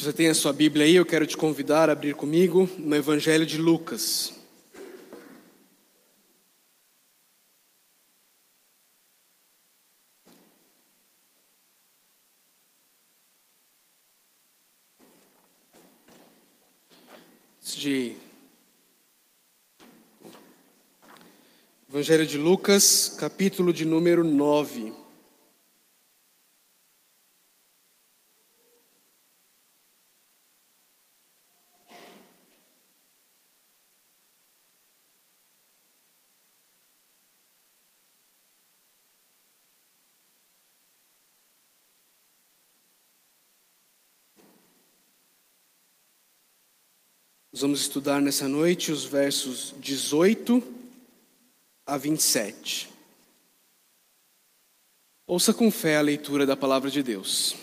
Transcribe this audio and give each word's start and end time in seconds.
Se 0.00 0.06
você 0.06 0.12
tem 0.14 0.28
a 0.28 0.34
sua 0.34 0.50
Bíblia 0.50 0.86
aí, 0.86 0.96
eu 0.96 1.04
quero 1.04 1.26
te 1.26 1.36
convidar 1.36 1.90
a 1.90 1.92
abrir 1.92 2.14
comigo 2.14 2.66
no 2.78 2.96
Evangelho 2.96 3.44
de 3.44 3.58
Lucas. 3.58 4.32
De 17.60 18.16
Evangelho 21.90 22.26
de 22.26 22.38
Lucas, 22.38 23.16
capítulo 23.18 23.70
de 23.70 23.84
número 23.84 24.24
9. 24.24 24.99
Nós 47.60 47.62
vamos 47.62 47.80
estudar 47.82 48.22
nessa 48.22 48.48
noite 48.48 48.90
os 48.90 49.04
versos 49.04 49.74
18 49.80 50.62
a 51.84 51.98
27. 51.98 52.88
Ouça 55.26 55.52
com 55.52 55.70
fé 55.70 55.98
a 55.98 56.00
leitura 56.00 56.46
da 56.46 56.56
palavra 56.56 56.90
de 56.90 57.02
Deus. 57.02 57.54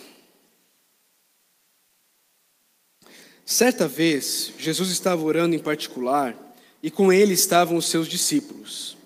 Certa 3.44 3.88
vez, 3.88 4.52
Jesus 4.56 4.88
estava 4.90 5.20
orando 5.20 5.56
em 5.56 5.58
particular 5.58 6.54
e 6.80 6.92
com 6.92 7.12
ele 7.12 7.34
estavam 7.34 7.76
os 7.76 7.86
seus 7.86 8.06
discípulos. 8.06 8.96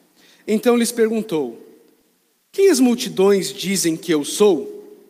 Então 0.46 0.76
lhes 0.76 0.92
perguntou: 0.92 1.58
Quem 2.52 2.68
as 2.68 2.80
multidões 2.80 3.50
dizem 3.50 3.96
que 3.96 4.12
eu 4.12 4.26
sou? 4.26 5.00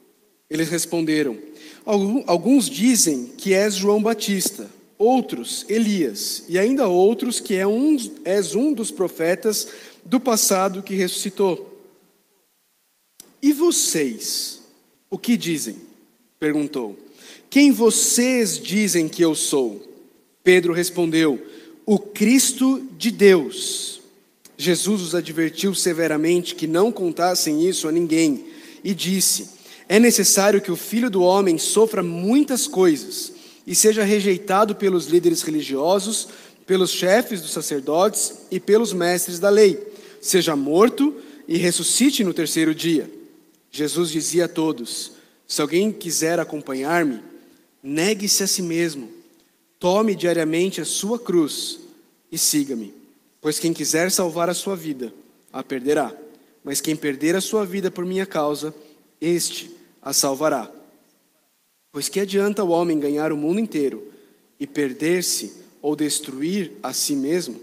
Eles 0.48 0.69
responderam: 0.69 1.37
Alguns 2.25 2.70
dizem 2.70 3.27
que 3.27 3.53
és 3.53 3.75
João 3.75 4.01
Batista 4.01 4.70
outros 5.03 5.67
Elias, 5.69 6.45
e 6.48 6.58
ainda 6.58 6.86
outros 6.86 7.41
que 7.41 7.55
é 7.55 7.67
um, 7.67 7.97
és 8.25 8.55
um 8.55 8.72
dos 8.72 8.92
profetas 8.92 9.69
do 10.05 10.20
passado 10.20 10.83
que 10.83 10.95
ressuscitou. 10.95 11.69
E 13.42 13.53
vocês, 13.53 14.62
o 15.11 15.19
que 15.19 15.36
dizem? 15.36 15.77
perguntou. 16.39 16.97
Quem 17.50 17.73
vocês 17.73 18.58
dizem 18.58 19.08
que 19.08 19.23
eu 19.23 19.34
sou? 19.34 19.83
Pedro 20.45 20.73
respondeu: 20.73 21.45
O 21.84 21.98
Cristo 21.98 22.86
de 22.97 23.11
Deus. 23.11 24.00
Jesus 24.56 25.03
os 25.03 25.14
advertiu 25.14 25.75
severamente 25.75 26.55
que 26.55 26.69
não 26.69 26.92
contassem 26.92 27.67
isso 27.69 27.89
a 27.89 27.92
ninguém 27.92 28.47
e 28.84 28.95
disse: 28.95 29.50
É 29.89 29.98
necessário 29.98 30.61
que 30.61 30.70
o 30.70 30.77
filho 30.77 31.11
do 31.11 31.23
homem 31.23 31.58
sofra 31.58 32.03
muitas 32.03 32.69
coisas 32.69 33.32
e 33.67 33.75
seja 33.75 34.03
rejeitado 34.05 34.75
pelos 34.75 35.07
líderes 35.07 35.43
religiosos, 35.43 36.29
pelos 36.67 36.91
chefes 36.91 37.41
dos 37.41 37.51
sacerdotes 37.51 38.35
e 38.51 38.59
pelos 38.59 38.93
mestres 38.93 39.39
da 39.39 39.49
lei, 39.49 39.79
seja 40.21 40.57
morto 40.57 41.15
e 41.47 41.57
ressuscite 41.57 42.25
no 42.25 42.33
terceiro 42.33 42.75
dia. 42.75 43.11
Jesus 43.71 44.11
dizia 44.11 44.45
a 44.45 44.49
todos: 44.49 45.13
Se 45.47 45.61
alguém 45.61 45.93
quiser 45.93 46.39
acompanhar-me, 46.39 47.21
negue-se 47.83 48.43
a 48.43 48.47
si 48.47 48.63
mesmo, 48.63 49.11
tome 49.79 50.15
diariamente 50.15 50.81
a 50.81 50.85
sua 50.85 51.19
cruz 51.19 51.81
e 52.31 52.39
siga-me. 52.39 52.95
Pois 53.41 53.59
quem 53.59 53.73
quiser 53.73 54.11
salvar 54.11 54.49
a 54.49 54.55
sua 54.55 54.77
vida, 54.77 55.13
a 55.53 55.63
perderá, 55.65 56.15
mas 56.63 56.81
quem 56.81 56.95
perder 56.95 57.35
a 57.35 57.41
sua 57.41 57.67
vida 57.67 57.91
por 57.91 58.05
minha 58.05 58.25
causa, 58.25 58.73
este 59.20 59.70
a 60.01 60.13
salvará. 60.13 60.70
Pois 61.92 62.08
que 62.08 62.19
adianta 62.19 62.64
o 62.64 62.70
homem 62.70 62.98
ganhar 62.98 63.33
o 63.33 63.36
mundo 63.36 63.61
inteiro 63.61 64.11
e 64.58 64.67
perder-se 64.67 65.53
ou 65.83 65.95
destruir 65.95 66.73
a 66.83 66.95
si 66.95 67.14
mesmo? 67.14 67.61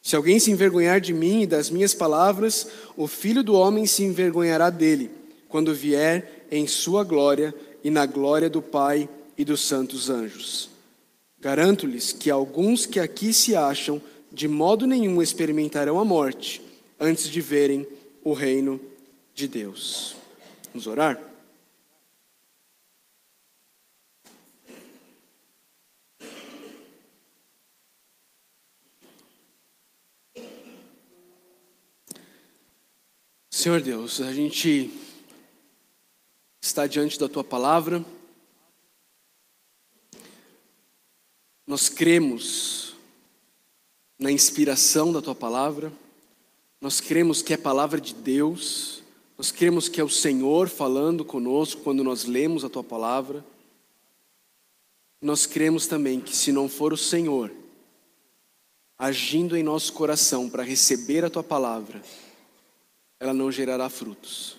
Se 0.00 0.14
alguém 0.14 0.38
se 0.38 0.52
envergonhar 0.52 1.00
de 1.00 1.12
mim 1.12 1.42
e 1.42 1.46
das 1.46 1.68
minhas 1.68 1.92
palavras, 1.92 2.68
o 2.96 3.08
filho 3.08 3.42
do 3.42 3.54
homem 3.54 3.84
se 3.84 4.04
envergonhará 4.04 4.70
dele, 4.70 5.10
quando 5.48 5.74
vier 5.74 6.46
em 6.52 6.68
sua 6.68 7.02
glória 7.02 7.52
e 7.82 7.90
na 7.90 8.06
glória 8.06 8.48
do 8.48 8.62
Pai 8.62 9.08
e 9.36 9.44
dos 9.44 9.60
santos 9.60 10.08
anjos. 10.08 10.70
Garanto-lhes 11.40 12.12
que 12.12 12.30
alguns 12.30 12.86
que 12.86 13.00
aqui 13.00 13.32
se 13.32 13.56
acham, 13.56 14.00
de 14.32 14.46
modo 14.46 14.86
nenhum 14.86 15.20
experimentarão 15.20 15.98
a 15.98 16.04
morte 16.04 16.62
antes 16.98 17.28
de 17.28 17.40
verem 17.40 17.86
o 18.22 18.32
reino 18.32 18.80
de 19.34 19.48
Deus. 19.48 20.16
Vamos 20.72 20.86
orar? 20.86 21.27
Senhor 33.68 33.82
Deus, 33.82 34.22
a 34.22 34.32
gente 34.32 34.90
está 36.58 36.86
diante 36.86 37.20
da 37.20 37.28
tua 37.28 37.44
palavra, 37.44 38.02
nós 41.66 41.90
cremos 41.90 42.94
na 44.18 44.32
inspiração 44.32 45.12
da 45.12 45.20
tua 45.20 45.34
palavra, 45.34 45.92
nós 46.80 46.98
cremos 46.98 47.42
que 47.42 47.52
é 47.52 47.58
palavra 47.58 48.00
de 48.00 48.14
Deus, 48.14 49.02
nós 49.36 49.52
cremos 49.52 49.86
que 49.86 50.00
é 50.00 50.04
o 50.04 50.08
Senhor 50.08 50.70
falando 50.70 51.22
conosco 51.22 51.82
quando 51.82 52.02
nós 52.02 52.24
lemos 52.24 52.64
a 52.64 52.70
tua 52.70 52.82
palavra. 52.82 53.44
Nós 55.20 55.44
cremos 55.44 55.86
também 55.86 56.22
que 56.22 56.34
se 56.34 56.52
não 56.52 56.70
for 56.70 56.94
o 56.94 56.96
Senhor 56.96 57.52
agindo 58.98 59.58
em 59.58 59.62
nosso 59.62 59.92
coração 59.92 60.48
para 60.48 60.62
receber 60.62 61.22
a 61.22 61.28
tua 61.28 61.44
palavra, 61.44 62.02
ela 63.20 63.34
não 63.34 63.50
gerará 63.50 63.88
frutos. 63.88 64.56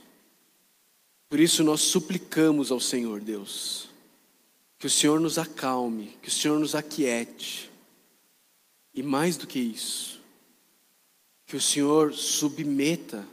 Por 1.29 1.39
isso 1.39 1.63
nós 1.63 1.81
suplicamos 1.81 2.71
ao 2.71 2.79
Senhor 2.79 3.21
Deus, 3.21 3.87
que 4.77 4.87
o 4.87 4.89
Senhor 4.89 5.19
nos 5.19 5.37
acalme, 5.37 6.17
que 6.21 6.29
o 6.29 6.31
Senhor 6.31 6.59
nos 6.59 6.75
aquiete, 6.75 7.69
e 8.93 9.03
mais 9.03 9.37
do 9.37 9.45
que 9.45 9.59
isso, 9.59 10.19
que 11.45 11.55
o 11.55 11.61
Senhor 11.61 12.13
submeta 12.13 13.25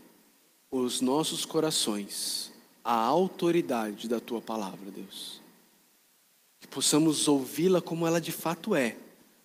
os 0.71 1.01
nossos 1.01 1.45
corações 1.45 2.53
à 2.85 2.95
autoridade 2.95 4.09
da 4.09 4.21
tua 4.21 4.41
palavra, 4.41 4.91
Deus. 4.91 5.41
Que 6.61 6.67
possamos 6.67 7.29
ouvi-la 7.29 7.81
como 7.81 8.07
ela 8.07 8.21
de 8.21 8.33
fato 8.33 8.75
é, 8.75 8.97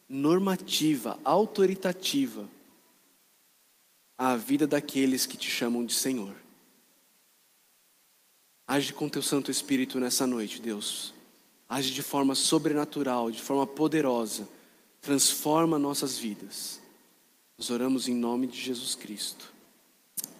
normativa, 0.09 1.17
autoritativa 1.23 2.47
à 4.21 4.35
vida 4.35 4.67
daqueles 4.67 5.25
que 5.25 5.35
te 5.35 5.49
chamam 5.49 5.83
de 5.83 5.95
Senhor. 5.95 6.35
Age 8.67 8.93
com 8.93 9.09
teu 9.09 9.23
Santo 9.23 9.49
Espírito 9.49 9.99
nessa 9.99 10.27
noite, 10.27 10.61
Deus. 10.61 11.11
Age 11.67 11.91
de 11.91 12.03
forma 12.03 12.35
sobrenatural, 12.35 13.31
de 13.31 13.41
forma 13.41 13.65
poderosa. 13.65 14.47
Transforma 15.01 15.79
nossas 15.79 16.19
vidas. 16.19 16.79
Nós 17.57 17.71
oramos 17.71 18.07
em 18.07 18.13
nome 18.13 18.45
de 18.45 18.61
Jesus 18.61 18.93
Cristo. 18.93 19.51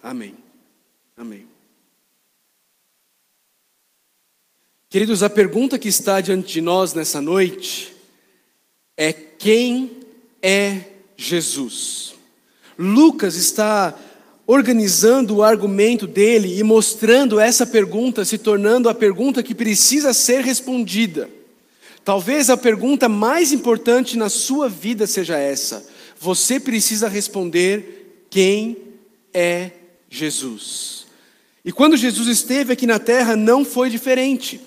Amém. 0.00 0.36
Amém. 1.16 1.48
Queridos, 4.88 5.24
a 5.24 5.30
pergunta 5.30 5.76
que 5.76 5.88
está 5.88 6.20
diante 6.20 6.52
de 6.52 6.60
nós 6.60 6.94
nessa 6.94 7.20
noite 7.20 7.92
é: 8.96 9.12
quem 9.12 10.06
é 10.40 10.88
Jesus? 11.16 12.12
Lucas 12.82 13.36
está 13.36 13.96
organizando 14.44 15.36
o 15.36 15.42
argumento 15.42 16.04
dele 16.04 16.58
e 16.58 16.62
mostrando 16.64 17.38
essa 17.38 17.64
pergunta 17.64 18.24
se 18.24 18.36
tornando 18.36 18.88
a 18.88 18.94
pergunta 18.94 19.40
que 19.40 19.54
precisa 19.54 20.12
ser 20.12 20.42
respondida. 20.42 21.30
Talvez 22.04 22.50
a 22.50 22.56
pergunta 22.56 23.08
mais 23.08 23.52
importante 23.52 24.18
na 24.18 24.28
sua 24.28 24.68
vida 24.68 25.06
seja 25.06 25.38
essa. 25.38 25.86
Você 26.18 26.58
precisa 26.58 27.08
responder: 27.08 28.26
quem 28.28 28.76
é 29.32 29.70
Jesus? 30.10 31.06
E 31.64 31.70
quando 31.70 31.96
Jesus 31.96 32.26
esteve 32.26 32.72
aqui 32.72 32.84
na 32.84 32.98
terra, 32.98 33.36
não 33.36 33.64
foi 33.64 33.88
diferente. 33.88 34.60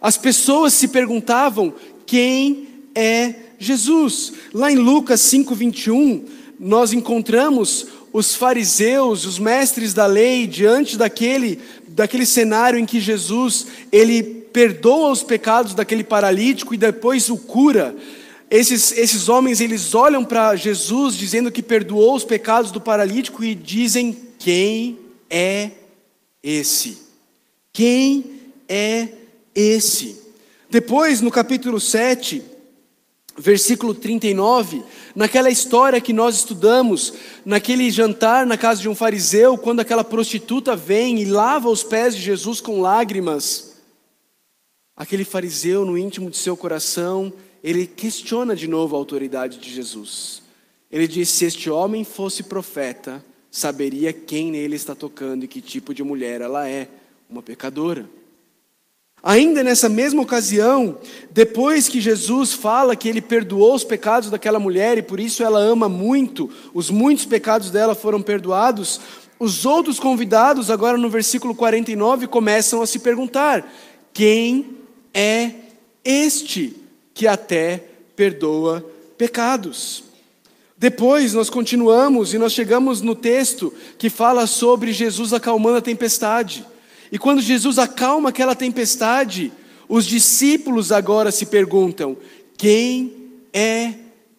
As 0.00 0.16
pessoas 0.16 0.72
se 0.72 0.88
perguntavam: 0.88 1.72
quem 2.04 2.66
é 2.96 3.34
Jesus? 3.60 4.32
Lá 4.52 4.72
em 4.72 4.76
Lucas 4.76 5.20
5:21, 5.20 6.39
nós 6.62 6.92
encontramos 6.92 7.86
os 8.12 8.34
fariseus, 8.34 9.24
os 9.24 9.38
mestres 9.38 9.94
da 9.94 10.04
lei, 10.04 10.46
diante 10.46 10.98
daquele, 10.98 11.58
daquele 11.88 12.26
cenário 12.26 12.78
em 12.78 12.84
que 12.84 13.00
Jesus 13.00 13.66
ele 13.90 14.22
perdoa 14.22 15.10
os 15.10 15.22
pecados 15.22 15.72
daquele 15.72 16.04
paralítico 16.04 16.74
e 16.74 16.76
depois 16.76 17.30
o 17.30 17.38
cura. 17.38 17.96
Esses, 18.50 18.92
esses 18.92 19.26
homens 19.30 19.58
eles 19.58 19.94
olham 19.94 20.22
para 20.22 20.54
Jesus 20.54 21.14
dizendo 21.14 21.50
que 21.50 21.62
perdoou 21.62 22.14
os 22.14 22.24
pecados 22.24 22.70
do 22.70 22.80
paralítico 22.80 23.42
e 23.42 23.54
dizem: 23.54 24.14
Quem 24.38 24.98
é 25.30 25.70
esse? 26.42 26.98
Quem 27.72 28.24
é 28.68 29.08
esse? 29.54 30.20
Depois, 30.68 31.22
no 31.22 31.30
capítulo 31.30 31.80
7, 31.80 32.42
versículo 33.36 33.94
39, 33.94 34.82
naquela 35.14 35.50
história 35.50 36.00
que 36.00 36.12
nós 36.12 36.36
estudamos, 36.36 37.14
naquele 37.44 37.90
jantar 37.90 38.46
na 38.46 38.56
casa 38.56 38.80
de 38.80 38.88
um 38.88 38.94
fariseu, 38.94 39.56
quando 39.56 39.80
aquela 39.80 40.04
prostituta 40.04 40.76
vem 40.76 41.20
e 41.20 41.24
lava 41.24 41.68
os 41.68 41.82
pés 41.82 42.14
de 42.14 42.22
Jesus 42.22 42.60
com 42.60 42.80
lágrimas, 42.80 43.76
aquele 44.96 45.24
fariseu, 45.24 45.84
no 45.84 45.96
íntimo 45.96 46.30
de 46.30 46.36
seu 46.36 46.56
coração, 46.56 47.32
ele 47.62 47.86
questiona 47.86 48.54
de 48.56 48.66
novo 48.68 48.94
a 48.94 48.98
autoridade 48.98 49.58
de 49.58 49.72
Jesus. 49.72 50.42
Ele 50.90 51.06
diz: 51.06 51.28
se 51.28 51.44
este 51.44 51.70
homem 51.70 52.04
fosse 52.04 52.42
profeta, 52.42 53.24
saberia 53.50 54.12
quem 54.12 54.50
nele 54.50 54.76
está 54.76 54.94
tocando 54.94 55.44
e 55.44 55.48
que 55.48 55.60
tipo 55.60 55.94
de 55.94 56.02
mulher 56.02 56.40
ela 56.40 56.68
é, 56.68 56.88
uma 57.28 57.42
pecadora. 57.42 58.08
Ainda 59.22 59.62
nessa 59.62 59.88
mesma 59.88 60.22
ocasião, 60.22 60.98
depois 61.30 61.88
que 61.88 62.00
Jesus 62.00 62.54
fala 62.54 62.96
que 62.96 63.08
ele 63.08 63.20
perdoou 63.20 63.74
os 63.74 63.84
pecados 63.84 64.30
daquela 64.30 64.58
mulher 64.58 64.96
e 64.96 65.02
por 65.02 65.20
isso 65.20 65.42
ela 65.42 65.58
ama 65.58 65.90
muito, 65.90 66.50
os 66.72 66.88
muitos 66.88 67.26
pecados 67.26 67.70
dela 67.70 67.94
foram 67.94 68.22
perdoados, 68.22 68.98
os 69.38 69.66
outros 69.66 70.00
convidados, 70.00 70.70
agora 70.70 70.96
no 70.96 71.10
versículo 71.10 71.54
49, 71.54 72.26
começam 72.28 72.80
a 72.80 72.86
se 72.86 72.98
perguntar: 72.98 73.70
quem 74.12 74.76
é 75.12 75.52
este 76.02 76.76
que 77.12 77.26
até 77.26 77.84
perdoa 78.16 78.84
pecados? 79.18 80.04
Depois 80.78 81.34
nós 81.34 81.50
continuamos 81.50 82.32
e 82.32 82.38
nós 82.38 82.54
chegamos 82.54 83.02
no 83.02 83.14
texto 83.14 83.70
que 83.98 84.08
fala 84.08 84.46
sobre 84.46 84.94
Jesus 84.94 85.34
acalmando 85.34 85.76
a 85.76 85.82
tempestade. 85.82 86.64
E 87.12 87.18
quando 87.18 87.40
Jesus 87.40 87.78
acalma 87.78 88.28
aquela 88.28 88.54
tempestade, 88.54 89.52
os 89.88 90.06
discípulos 90.06 90.92
agora 90.92 91.32
se 91.32 91.46
perguntam: 91.46 92.16
quem 92.56 93.12
é 93.52 93.94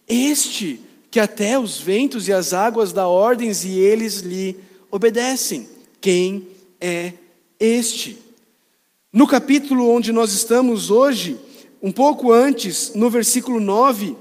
este 0.08 0.80
que 1.10 1.20
até 1.20 1.60
os 1.60 1.80
ventos 1.80 2.28
e 2.28 2.34
as 2.34 2.54
águas 2.54 2.94
dá 2.94 3.08
ordens 3.08 3.66
e 3.66 3.78
eles 3.78 4.20
lhe 4.20 4.58
obedecem? 4.90 5.68
Quem 6.00 6.48
é 6.80 7.14
este? 7.60 8.18
No 9.12 9.28
capítulo 9.28 9.90
onde 9.90 10.14
nós 10.14 10.32
estamos 10.32 10.90
hoje, 10.90 11.38
um 11.82 11.92
pouco 11.92 12.32
antes, 12.32 12.94
no 12.96 13.10
versículo 13.10 13.60
9, 13.60 14.16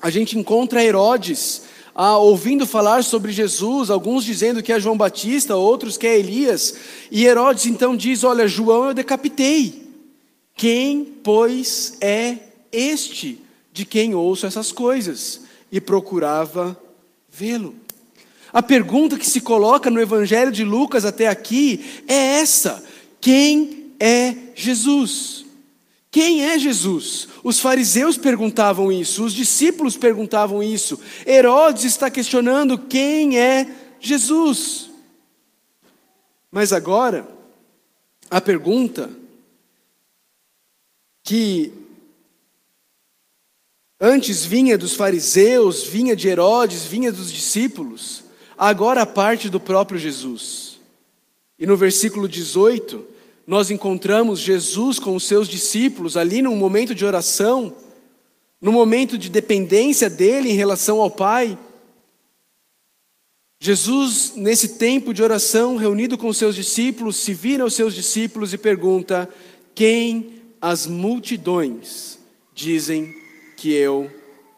a 0.00 0.10
gente 0.10 0.36
encontra 0.36 0.82
Herodes 0.82 1.62
ah, 2.02 2.16
ouvindo 2.16 2.66
falar 2.66 3.04
sobre 3.04 3.30
Jesus, 3.30 3.90
alguns 3.90 4.24
dizendo 4.24 4.62
que 4.62 4.72
é 4.72 4.80
João 4.80 4.96
Batista, 4.96 5.54
outros 5.54 5.98
que 5.98 6.06
é 6.06 6.18
Elias. 6.18 6.74
E 7.10 7.26
Herodes 7.26 7.66
então 7.66 7.94
diz: 7.94 8.24
Olha, 8.24 8.48
João 8.48 8.86
eu 8.86 8.94
decapitei. 8.94 9.86
Quem, 10.56 11.04
pois, 11.04 11.98
é 12.00 12.38
este 12.72 13.38
de 13.70 13.84
quem 13.84 14.14
ouço 14.14 14.46
essas 14.46 14.72
coisas? 14.72 15.42
E 15.70 15.78
procurava 15.78 16.74
vê-lo. 17.28 17.74
A 18.50 18.62
pergunta 18.62 19.18
que 19.18 19.26
se 19.26 19.42
coloca 19.42 19.90
no 19.90 20.00
Evangelho 20.00 20.50
de 20.50 20.64
Lucas 20.64 21.04
até 21.04 21.28
aqui 21.28 21.84
é 22.08 22.40
essa: 22.40 22.82
quem 23.20 23.92
é 24.00 24.34
Jesus? 24.54 25.44
Quem 26.10 26.44
é 26.44 26.58
Jesus? 26.58 27.28
Os 27.44 27.60
fariseus 27.60 28.16
perguntavam 28.16 28.90
isso, 28.90 29.24
os 29.24 29.32
discípulos 29.32 29.96
perguntavam 29.96 30.62
isso. 30.62 30.98
Herodes 31.24 31.84
está 31.84 32.10
questionando 32.10 32.76
quem 32.76 33.38
é 33.38 33.66
Jesus. 34.00 34.90
Mas 36.50 36.72
agora, 36.72 37.28
a 38.28 38.40
pergunta 38.40 39.08
que 41.22 41.72
antes 44.00 44.44
vinha 44.44 44.76
dos 44.76 44.94
fariseus, 44.94 45.84
vinha 45.84 46.16
de 46.16 46.26
Herodes, 46.26 46.84
vinha 46.86 47.12
dos 47.12 47.30
discípulos, 47.30 48.24
agora 48.58 49.06
parte 49.06 49.48
do 49.48 49.60
próprio 49.60 49.98
Jesus. 49.98 50.80
E 51.56 51.66
no 51.66 51.76
versículo 51.76 52.26
18, 52.26 53.06
nós 53.46 53.70
encontramos 53.70 54.38
Jesus 54.38 54.98
com 54.98 55.16
os 55.16 55.24
seus 55.24 55.48
discípulos 55.48 56.16
ali 56.16 56.42
num 56.42 56.56
momento 56.56 56.94
de 56.94 57.04
oração, 57.04 57.74
no 58.60 58.70
momento 58.70 59.16
de 59.18 59.28
dependência 59.28 60.08
dele 60.08 60.50
em 60.50 60.54
relação 60.54 61.00
ao 61.00 61.10
Pai. 61.10 61.58
Jesus, 63.58 64.32
nesse 64.36 64.78
tempo 64.78 65.12
de 65.12 65.22
oração, 65.22 65.76
reunido 65.76 66.16
com 66.16 66.28
os 66.28 66.36
seus 66.36 66.54
discípulos, 66.54 67.16
se 67.16 67.34
vira 67.34 67.62
aos 67.62 67.74
seus 67.74 67.94
discípulos 67.94 68.54
e 68.54 68.58
pergunta: 68.58 69.28
Quem 69.74 70.40
as 70.60 70.86
multidões 70.86 72.18
dizem 72.54 73.14
que 73.56 73.72
eu 73.72 74.10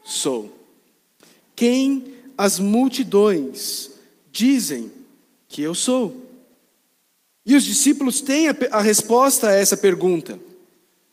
sou? 0.05 0.57
Quem 1.57 2.15
as 2.39 2.59
multidões 2.59 3.91
dizem 4.31 4.91
que 5.49 5.63
eu 5.63 5.75
sou? 5.75 6.22
E 7.45 7.57
os 7.57 7.65
discípulos 7.65 8.21
têm 8.21 8.49
a, 8.49 8.57
a 8.71 8.81
resposta 8.81 9.49
a 9.49 9.53
essa 9.53 9.77
pergunta. 9.77 10.39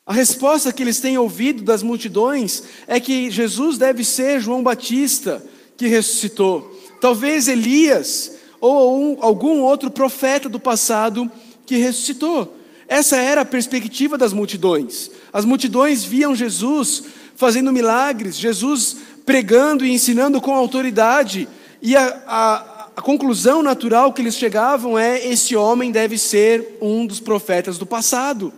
A 0.05 0.13
resposta 0.13 0.73
que 0.73 0.81
eles 0.81 0.99
têm 0.99 1.17
ouvido 1.17 1.63
das 1.63 1.83
multidões 1.83 2.63
é 2.87 2.99
que 2.99 3.29
Jesus 3.29 3.77
deve 3.77 4.03
ser 4.03 4.39
João 4.39 4.63
Batista 4.63 5.43
que 5.77 5.87
ressuscitou. 5.87 6.75
Talvez 6.99 7.47
Elias 7.47 8.37
ou 8.59 8.99
um, 8.99 9.17
algum 9.21 9.61
outro 9.61 9.89
profeta 9.89 10.49
do 10.49 10.59
passado 10.59 11.31
que 11.65 11.77
ressuscitou. 11.77 12.57
Essa 12.87 13.17
era 13.17 13.41
a 13.41 13.45
perspectiva 13.45 14.17
das 14.17 14.33
multidões. 14.33 15.11
As 15.31 15.45
multidões 15.45 16.03
viam 16.03 16.35
Jesus 16.35 17.03
fazendo 17.35 17.71
milagres, 17.71 18.35
Jesus 18.35 18.97
pregando 19.25 19.85
e 19.85 19.91
ensinando 19.91 20.41
com 20.41 20.55
autoridade, 20.55 21.47
e 21.81 21.95
a, 21.95 22.23
a, 22.27 22.68
a 22.99 23.01
conclusão 23.01 23.63
natural 23.63 24.11
que 24.11 24.21
eles 24.21 24.35
chegavam 24.35 24.99
é: 24.99 25.25
esse 25.25 25.55
homem 25.55 25.89
deve 25.89 26.17
ser 26.17 26.77
um 26.81 27.07
dos 27.07 27.21
profetas 27.21 27.77
do 27.77 27.85
passado. 27.85 28.51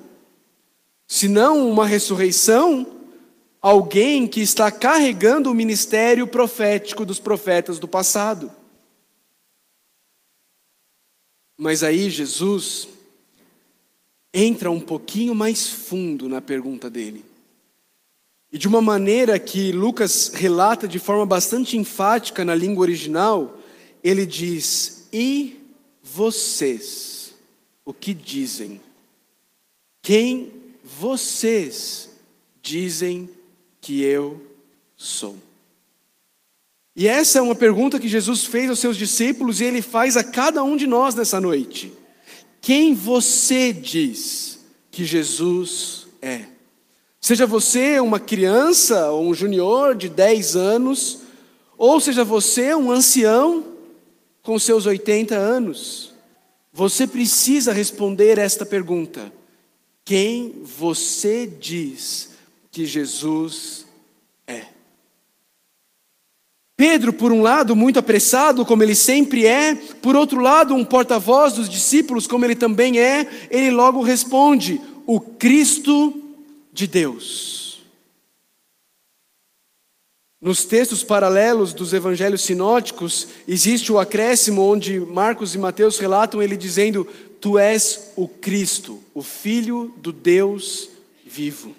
Se 1.08 1.28
não 1.28 1.70
uma 1.70 1.86
ressurreição, 1.86 2.88
alguém 3.62 4.28
que 4.28 4.42
está 4.42 4.72
carregando 4.72 5.52
o 5.52 5.54
ministério 5.54 6.26
profético 6.26 7.06
dos 7.06 7.20
profetas 7.20 7.78
do 7.78 7.88
passado. 7.88 8.52
Mas 11.56 11.84
aí 11.84 12.10
Jesus 12.10 12.88
entra 14.34 14.72
um 14.72 14.80
pouquinho 14.80 15.36
mais 15.36 15.70
fundo 15.70 16.28
na 16.28 16.42
pergunta 16.42 16.90
dele. 16.90 17.24
E 18.52 18.58
de 18.58 18.68
uma 18.68 18.82
maneira 18.82 19.38
que 19.38 19.72
Lucas 19.72 20.32
relata 20.34 20.88
de 20.88 20.98
forma 20.98 21.28
bastante 21.28 21.78
enfática 21.78 22.44
na 22.44 22.56
língua 22.56 22.82
original, 22.82 23.61
ele 24.04 24.26
diz: 24.26 25.08
E 25.12 25.60
vocês, 26.02 27.34
o 27.86 27.94
que 27.94 28.14
dizem? 28.14 28.82
Quem 30.02 30.52
vocês 30.84 32.10
dizem 32.62 33.30
que 33.80 34.02
eu 34.02 34.42
sou? 34.98 35.38
E 36.96 37.08
essa 37.08 37.40
é 37.40 37.42
uma 37.42 37.56
pergunta 37.56 38.00
que 38.00 38.08
Jesus 38.08 38.44
fez 38.44 38.70
aos 38.70 38.80
seus 38.80 38.98
discípulos 38.98 39.62
e 39.62 39.66
ele 39.66 39.82
faz 39.82 40.18
a 40.18 40.24
cada 40.24 40.64
um 40.64 40.76
de 40.76 40.86
nós 40.86 41.16
nessa 41.16 41.40
noite. 41.40 41.94
Quem 42.60 42.94
você 42.94 43.72
diz 43.72 44.60
que 44.92 45.06
Jesus 45.06 46.08
é? 46.22 46.46
Seja 47.20 47.46
você 47.46 48.00
uma 48.00 48.20
criança 48.20 49.10
ou 49.12 49.30
um 49.30 49.34
junior 49.34 49.96
de 49.96 50.10
10 50.10 50.56
anos, 50.56 51.20
ou 51.78 52.00
seja 52.00 52.24
você 52.24 52.76
um 52.76 52.92
ancião 52.92 53.71
com 54.42 54.58
seus 54.58 54.86
80 54.86 55.36
anos, 55.36 56.14
você 56.74 57.06
precisa 57.06 57.74
responder 57.74 58.38
esta 58.38 58.66
pergunta: 58.66 59.32
quem 60.04 60.64
você 60.64 61.46
diz 61.46 62.32
que 62.72 62.86
Jesus 62.86 63.86
é? 64.48 64.66
Pedro, 66.76 67.14
por 67.14 67.32
um 67.32 67.42
lado, 67.42 67.76
muito 67.76 68.00
apressado, 68.00 68.66
como 68.66 68.82
ele 68.82 68.96
sempre 68.96 69.46
é, 69.46 69.76
por 69.76 70.16
outro 70.16 70.40
lado, 70.40 70.74
um 70.74 70.84
porta-voz 70.84 71.54
dos 71.54 71.70
discípulos, 71.70 72.26
como 72.26 72.44
ele 72.44 72.56
também 72.56 73.00
é, 73.00 73.28
ele 73.52 73.72
logo 73.72 74.02
responde: 74.02 74.82
o 75.06 75.20
Cristo 75.20 76.14
de 76.74 76.88
Deus. 76.88 77.61
Nos 80.42 80.66
textos 80.66 81.04
paralelos 81.04 81.72
dos 81.72 81.94
evangelhos 81.94 82.42
sinóticos, 82.42 83.28
existe 83.48 83.92
o 83.92 84.00
acréscimo 84.00 84.64
onde 84.64 85.00
Marcos 85.00 85.54
e 85.54 85.60
Mateus 85.60 86.00
relatam 86.00 86.42
ele 86.42 86.58
dizendo 86.58 87.08
Tu 87.40 87.60
és 87.60 88.12
o 88.16 88.28
Cristo, 88.28 89.00
o 89.14 89.22
Filho 89.22 89.94
do 89.98 90.12
Deus 90.12 90.90
vivo. 91.24 91.76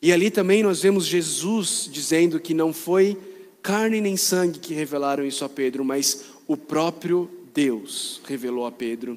E 0.00 0.12
ali 0.12 0.28
também 0.28 0.64
nós 0.64 0.82
vemos 0.82 1.06
Jesus 1.06 1.88
dizendo 1.90 2.40
que 2.40 2.52
não 2.52 2.72
foi 2.72 3.16
carne 3.62 4.00
nem 4.00 4.16
sangue 4.16 4.58
que 4.58 4.74
revelaram 4.74 5.24
isso 5.24 5.44
a 5.44 5.48
Pedro, 5.48 5.84
mas 5.84 6.24
o 6.48 6.56
próprio 6.56 7.30
Deus 7.54 8.20
revelou 8.24 8.66
a 8.66 8.72
Pedro 8.72 9.16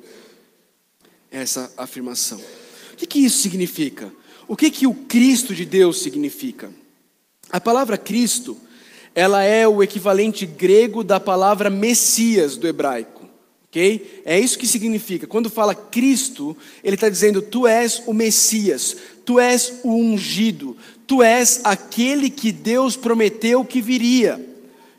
essa 1.32 1.74
afirmação. 1.76 2.40
O 2.94 2.96
que, 2.96 3.08
que 3.08 3.20
isso 3.26 3.40
significa? 3.40 4.14
O 4.48 4.56
que, 4.56 4.70
que 4.70 4.86
o 4.86 4.94
Cristo 4.94 5.56
de 5.56 5.66
Deus 5.66 6.00
significa? 6.04 6.72
A 7.56 7.62
palavra 7.62 7.98
Cristo, 7.98 8.58
ela 9.16 9.42
é 9.42 9.66
o 9.66 9.82
equivalente 9.82 10.46
grego 10.46 11.06
da 11.06 11.22
palavra 11.22 11.70
Messias 11.70 12.58
do 12.58 12.68
hebraico. 12.68 13.30
ok? 13.70 14.24
É 14.26 14.38
isso 14.38 14.60
que 14.60 14.68
significa. 14.68 15.26
Quando 15.26 15.50
fala 15.50 15.74
Cristo, 15.74 16.58
ele 16.84 16.96
está 16.96 17.08
dizendo: 17.08 17.42
Tu 17.42 17.66
és 17.66 18.04
o 18.06 18.14
Messias, 18.14 18.98
Tu 19.24 19.40
és 19.40 19.76
o 19.86 19.96
ungido, 19.96 20.76
Tu 21.08 21.24
és 21.24 21.62
aquele 21.64 22.30
que 22.30 22.52
Deus 22.52 22.98
prometeu 22.98 23.64
que 23.64 23.80
viria. 23.80 24.46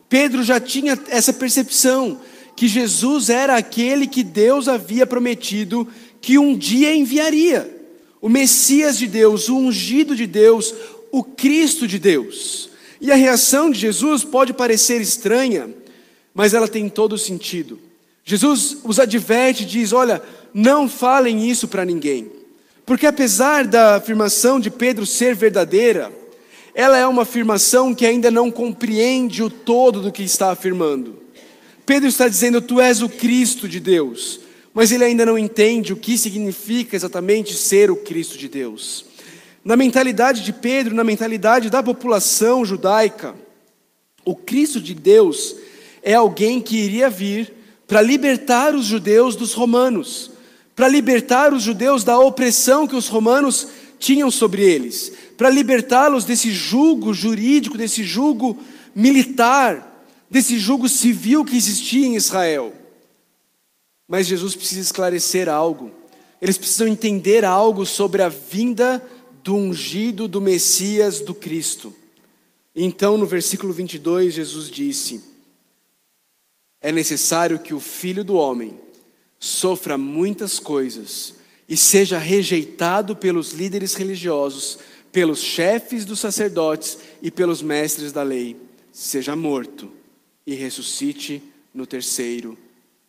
Pedro 0.08 0.42
já 0.42 0.58
tinha 0.58 0.98
essa 1.10 1.34
percepção 1.34 2.18
que 2.56 2.68
Jesus 2.68 3.28
era 3.28 3.54
aquele 3.54 4.06
que 4.06 4.22
Deus 4.22 4.66
havia 4.66 5.06
prometido 5.06 5.86
que 6.22 6.38
um 6.38 6.56
dia 6.56 6.96
enviaria. 6.96 7.70
O 8.18 8.30
Messias 8.30 8.98
de 8.98 9.06
Deus, 9.06 9.50
o 9.50 9.58
ungido 9.58 10.16
de 10.16 10.26
Deus, 10.26 10.74
o 11.16 11.24
Cristo 11.24 11.86
de 11.86 11.98
Deus. 11.98 12.68
E 13.00 13.10
a 13.10 13.14
reação 13.14 13.70
de 13.70 13.78
Jesus 13.78 14.22
pode 14.22 14.52
parecer 14.52 15.00
estranha, 15.00 15.70
mas 16.34 16.52
ela 16.52 16.68
tem 16.68 16.90
todo 16.90 17.16
sentido. 17.16 17.78
Jesus 18.22 18.76
os 18.84 18.98
adverte 18.98 19.62
e 19.62 19.66
diz: 19.66 19.94
Olha, 19.94 20.22
não 20.52 20.86
falem 20.86 21.48
isso 21.48 21.68
para 21.68 21.86
ninguém. 21.86 22.30
Porque 22.84 23.06
apesar 23.06 23.66
da 23.66 23.96
afirmação 23.96 24.60
de 24.60 24.70
Pedro 24.70 25.06
ser 25.06 25.34
verdadeira, 25.34 26.12
ela 26.74 26.98
é 26.98 27.06
uma 27.06 27.22
afirmação 27.22 27.94
que 27.94 28.04
ainda 28.04 28.30
não 28.30 28.50
compreende 28.50 29.42
o 29.42 29.48
todo 29.48 30.02
do 30.02 30.12
que 30.12 30.22
está 30.22 30.50
afirmando. 30.50 31.18
Pedro 31.86 32.08
está 32.10 32.28
dizendo: 32.28 32.60
Tu 32.60 32.78
és 32.78 33.00
o 33.00 33.08
Cristo 33.08 33.66
de 33.66 33.80
Deus, 33.80 34.40
mas 34.74 34.92
ele 34.92 35.04
ainda 35.04 35.24
não 35.24 35.38
entende 35.38 35.94
o 35.94 35.96
que 35.96 36.18
significa 36.18 36.94
exatamente 36.94 37.54
ser 37.54 37.90
o 37.90 37.96
Cristo 37.96 38.36
de 38.36 38.48
Deus. 38.48 39.15
Na 39.66 39.74
mentalidade 39.74 40.44
de 40.44 40.52
Pedro, 40.52 40.94
na 40.94 41.02
mentalidade 41.02 41.68
da 41.68 41.82
população 41.82 42.64
judaica, 42.64 43.34
o 44.24 44.32
Cristo 44.32 44.80
de 44.80 44.94
Deus 44.94 45.56
é 46.04 46.14
alguém 46.14 46.60
que 46.60 46.76
iria 46.76 47.10
vir 47.10 47.52
para 47.84 48.00
libertar 48.00 48.76
os 48.76 48.86
judeus 48.86 49.34
dos 49.34 49.54
romanos, 49.54 50.30
para 50.76 50.86
libertar 50.86 51.52
os 51.52 51.64
judeus 51.64 52.04
da 52.04 52.16
opressão 52.16 52.86
que 52.86 52.94
os 52.94 53.08
romanos 53.08 53.66
tinham 53.98 54.30
sobre 54.30 54.62
eles, 54.62 55.12
para 55.36 55.50
libertá-los 55.50 56.24
desse 56.24 56.52
jugo 56.52 57.12
jurídico, 57.12 57.76
desse 57.76 58.04
jugo 58.04 58.56
militar, 58.94 60.06
desse 60.30 60.60
jugo 60.60 60.88
civil 60.88 61.44
que 61.44 61.56
existia 61.56 62.06
em 62.06 62.14
Israel. 62.14 62.72
Mas 64.06 64.28
Jesus 64.28 64.54
precisa 64.54 64.82
esclarecer 64.82 65.48
algo. 65.48 65.90
Eles 66.40 66.56
precisam 66.56 66.86
entender 66.86 67.44
algo 67.44 67.84
sobre 67.84 68.22
a 68.22 68.28
vinda 68.28 69.02
do 69.46 69.54
ungido, 69.54 70.26
do 70.26 70.40
Messias, 70.40 71.20
do 71.20 71.32
Cristo. 71.32 71.94
Então, 72.74 73.16
no 73.16 73.24
versículo 73.24 73.72
22, 73.72 74.34
Jesus 74.34 74.68
disse: 74.68 75.22
É 76.80 76.90
necessário 76.90 77.60
que 77.60 77.72
o 77.72 77.78
filho 77.78 78.24
do 78.24 78.34
homem 78.34 78.76
sofra 79.38 79.96
muitas 79.96 80.58
coisas 80.58 81.36
e 81.68 81.76
seja 81.76 82.18
rejeitado 82.18 83.14
pelos 83.14 83.52
líderes 83.52 83.94
religiosos, 83.94 84.80
pelos 85.12 85.38
chefes 85.38 86.04
dos 86.04 86.18
sacerdotes 86.18 86.98
e 87.22 87.30
pelos 87.30 87.62
mestres 87.62 88.10
da 88.10 88.24
lei, 88.24 88.56
seja 88.90 89.36
morto 89.36 89.92
e 90.44 90.54
ressuscite 90.56 91.40
no 91.72 91.86
terceiro 91.86 92.58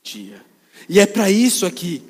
dia. 0.04 0.46
E 0.88 1.00
é 1.00 1.08
para 1.08 1.32
isso 1.32 1.66
aqui 1.66 2.04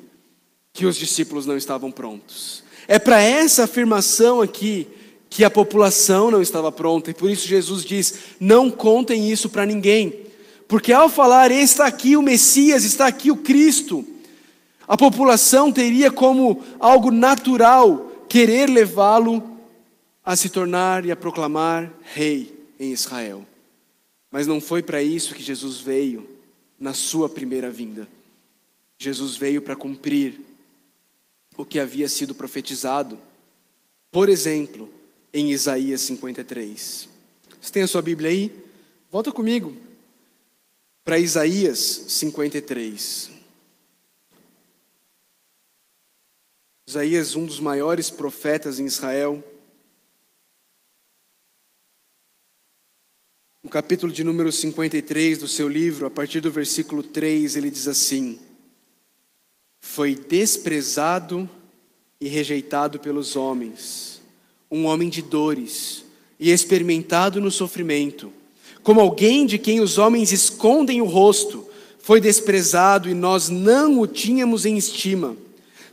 que 0.70 0.84
os 0.84 0.96
discípulos 0.96 1.46
não 1.46 1.56
estavam 1.56 1.90
prontos. 1.90 2.67
É 2.88 2.98
para 2.98 3.20
essa 3.20 3.64
afirmação 3.64 4.40
aqui 4.40 4.88
que 5.28 5.44
a 5.44 5.50
população 5.50 6.30
não 6.30 6.40
estava 6.40 6.72
pronta, 6.72 7.10
e 7.10 7.14
por 7.14 7.30
isso 7.30 7.46
Jesus 7.46 7.84
diz: 7.84 8.14
não 8.40 8.70
contem 8.70 9.30
isso 9.30 9.50
para 9.50 9.66
ninguém, 9.66 10.22
porque 10.66 10.90
ao 10.90 11.10
falar, 11.10 11.50
está 11.50 11.86
aqui 11.86 12.16
o 12.16 12.22
Messias, 12.22 12.84
está 12.84 13.06
aqui 13.06 13.30
o 13.30 13.36
Cristo, 13.36 14.06
a 14.86 14.96
população 14.96 15.70
teria 15.70 16.10
como 16.10 16.64
algo 16.80 17.10
natural 17.10 18.10
querer 18.26 18.70
levá-lo 18.70 19.42
a 20.24 20.34
se 20.34 20.48
tornar 20.48 21.04
e 21.04 21.12
a 21.12 21.16
proclamar 21.16 21.92
rei 22.14 22.54
em 22.80 22.90
Israel. 22.90 23.44
Mas 24.30 24.46
não 24.46 24.62
foi 24.62 24.82
para 24.82 25.02
isso 25.02 25.34
que 25.34 25.42
Jesus 25.42 25.78
veio 25.78 26.26
na 26.80 26.94
sua 26.94 27.28
primeira 27.28 27.70
vinda. 27.70 28.08
Jesus 28.98 29.36
veio 29.36 29.60
para 29.60 29.76
cumprir 29.76 30.40
o 31.58 31.64
que 31.64 31.80
havia 31.80 32.08
sido 32.08 32.36
profetizado, 32.36 33.18
por 34.12 34.28
exemplo, 34.28 34.88
em 35.34 35.50
Isaías 35.50 36.00
53. 36.02 37.08
Você 37.60 37.72
tem 37.72 37.82
a 37.82 37.88
sua 37.88 38.00
Bíblia 38.00 38.30
aí? 38.30 38.64
Volta 39.10 39.32
comigo 39.32 39.76
para 41.04 41.18
Isaías 41.18 41.78
53. 41.80 43.30
Isaías, 46.86 47.34
um 47.34 47.44
dos 47.44 47.58
maiores 47.58 48.08
profetas 48.08 48.78
em 48.78 48.86
Israel. 48.86 49.42
No 53.64 53.68
capítulo 53.68 54.12
de 54.12 54.22
número 54.22 54.52
53 54.52 55.38
do 55.38 55.48
seu 55.48 55.68
livro, 55.68 56.06
a 56.06 56.10
partir 56.10 56.40
do 56.40 56.52
versículo 56.52 57.02
3, 57.02 57.56
ele 57.56 57.70
diz 57.70 57.88
assim: 57.88 58.38
Foi 59.80 60.14
desprezado 60.14 61.48
e 62.20 62.28
rejeitado 62.28 62.98
pelos 62.98 63.36
homens, 63.36 64.20
um 64.70 64.86
homem 64.86 65.08
de 65.08 65.22
dores 65.22 66.04
e 66.38 66.50
experimentado 66.50 67.40
no 67.40 67.50
sofrimento, 67.50 68.32
como 68.82 69.00
alguém 69.00 69.44
de 69.44 69.58
quem 69.58 69.80
os 69.80 69.98
homens 69.98 70.32
escondem 70.32 71.00
o 71.00 71.04
rosto, 71.04 71.66
foi 71.98 72.20
desprezado 72.20 73.08
e 73.08 73.14
nós 73.14 73.48
não 73.48 74.00
o 74.00 74.06
tínhamos 74.06 74.64
em 74.64 74.78
estima. 74.78 75.36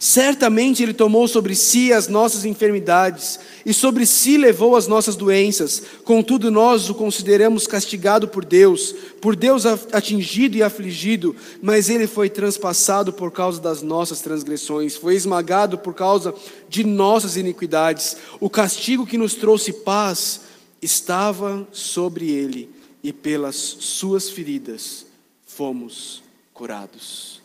Certamente 0.06 0.84
Ele 0.84 0.94
tomou 0.94 1.28
sobre 1.28 1.56
si 1.56 1.92
as 1.92 2.08
nossas 2.08 2.46
enfermidades 2.46 3.40
e 3.66 3.74
sobre 3.74 4.06
si 4.06 4.38
levou 4.38 4.76
as 4.76 4.86
nossas 4.86 5.16
doenças. 5.16 5.82
Contudo, 6.04 6.52
nós 6.52 6.92
o 6.92 6.94
consideramos 6.94 7.66
castigado 7.66 8.28
por 8.28 8.46
Deus, 8.46 8.94
por 9.20 9.36
Deus 9.36 9.66
atingido 9.66 10.56
e 10.58 10.62
afligido, 10.62 11.36
mas 11.60 11.90
Ele 11.90 12.06
foi 12.06 12.30
transpassado 12.30 13.12
por 13.12 13.32
causa 13.32 13.60
das 13.60 13.82
nossas 13.82 14.22
transgressões, 14.22 14.96
foi 14.96 15.16
esmagado 15.16 15.76
por 15.80 15.96
causa 15.96 16.36
de 16.70 16.84
nossas 16.84 17.36
iniquidades. 17.36 18.16
O 18.40 18.48
castigo 18.48 19.08
que 19.08 19.18
nos 19.18 19.34
trouxe 19.34 19.74
paz 19.74 20.42
estava 20.84 21.68
sobre 21.72 22.30
Ele, 22.30 22.70
e 23.04 23.12
pelas 23.12 23.56
Suas 23.56 24.30
feridas 24.30 25.08
fomos 25.48 26.22
curados. 26.54 27.42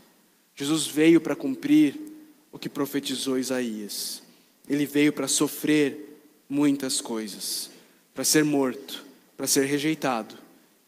Jesus 0.55 0.87
veio 0.87 1.23
para 1.23 1.35
cumprir 1.35 2.10
o 2.53 2.59
que 2.59 2.69
profetizou 2.69 3.39
Isaías. 3.39 4.23
Ele 4.69 4.87
veio 4.87 5.13
para 5.13 5.29
sofrer 5.29 6.23
muitas 6.49 7.01
coisas, 7.01 7.71
para 8.15 8.25
ser 8.25 8.45
morto, 8.45 9.05
para 9.37 9.47
ser 9.47 9.65
rejeitado 9.67 10.37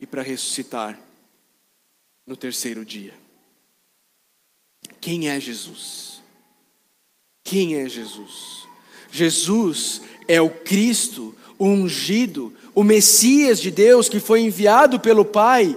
e 0.00 0.06
para 0.06 0.22
ressuscitar 0.22 0.98
no 2.26 2.36
terceiro 2.36 2.84
dia. 2.84 3.14
Quem 5.00 5.28
é 5.28 5.38
Jesus? 5.40 6.22
Quem 7.42 7.76
é 7.76 7.88
Jesus? 7.88 8.66
Jesus 9.10 10.00
é 10.28 10.40
o 10.40 10.48
Cristo, 10.48 11.34
o 11.58 11.66
ungido, 11.66 12.52
o 12.74 12.82
Messias 12.82 13.60
de 13.60 13.70
Deus 13.70 14.08
que 14.08 14.20
foi 14.20 14.40
enviado 14.40 14.98
pelo 14.98 15.24
Pai, 15.24 15.76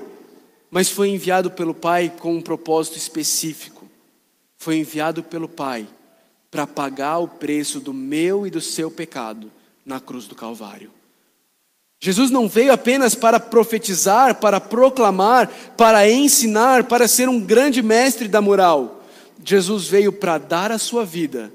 mas 0.69 0.89
foi 0.89 1.09
enviado 1.09 1.51
pelo 1.51 1.73
Pai 1.73 2.13
com 2.17 2.35
um 2.35 2.41
propósito 2.41 2.97
específico 2.97 3.74
foi 4.65 4.77
enviado 4.77 5.21
pelo 5.21 5.47
Pai 5.47 5.87
para 6.49 6.65
pagar 6.65 7.19
o 7.19 7.27
preço 7.27 7.79
do 7.79 7.93
meu 7.93 8.47
e 8.47 8.49
do 8.49 8.59
seu 8.59 8.89
pecado 8.89 9.51
na 9.85 9.99
cruz 9.99 10.25
do 10.25 10.33
Calvário. 10.33 10.89
Jesus 12.01 12.31
não 12.31 12.49
veio 12.49 12.73
apenas 12.73 13.13
para 13.13 13.39
profetizar, 13.39 14.39
para 14.39 14.59
proclamar, 14.59 15.49
para 15.77 16.09
ensinar, 16.09 16.85
para 16.85 17.07
ser 17.07 17.29
um 17.29 17.39
grande 17.39 17.83
mestre 17.83 18.27
da 18.27 18.41
moral. 18.41 19.05
Jesus 19.43 19.87
veio 19.87 20.11
para 20.11 20.39
dar 20.39 20.71
a 20.71 20.79
sua 20.79 21.05
vida 21.05 21.53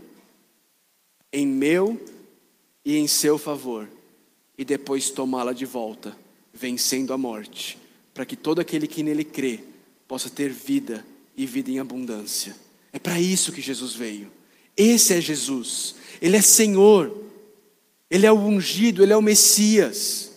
em 1.33 1.45
meu 1.45 2.01
e 2.85 2.97
em 2.97 3.09
seu 3.09 3.37
favor 3.37 3.89
e 4.57 4.65
depois 4.65 5.11
tomá-la 5.11 5.53
de 5.53 5.67
volta, 5.67 6.17
vencendo 6.55 7.13
a 7.13 7.19
morte, 7.19 7.77
para 8.15 8.25
que 8.25 8.37
todo 8.37 8.61
aquele 8.61 8.87
que 8.87 9.03
nele 9.03 9.25
crê 9.25 9.59
possa 10.07 10.31
ter 10.31 10.51
vida 10.51 11.05
e 11.37 11.45
vida 11.45 11.73
em 11.73 11.81
abundância. 11.81 12.70
É 12.93 12.99
para 12.99 13.21
isso 13.21 13.53
que 13.53 13.61
Jesus 13.61 13.95
veio. 13.95 14.31
Esse 14.77 15.15
é 15.15 15.21
Jesus. 15.21 15.95
Ele 16.21 16.37
é 16.37 16.43
Senhor. 16.43 17.17
Ele 18.11 18.27
é 18.27 18.33
o 18.33 18.39
ungido, 18.39 19.03
ele 19.03 19.13
é 19.13 19.17
o 19.17 19.23
Messias. 19.23 20.31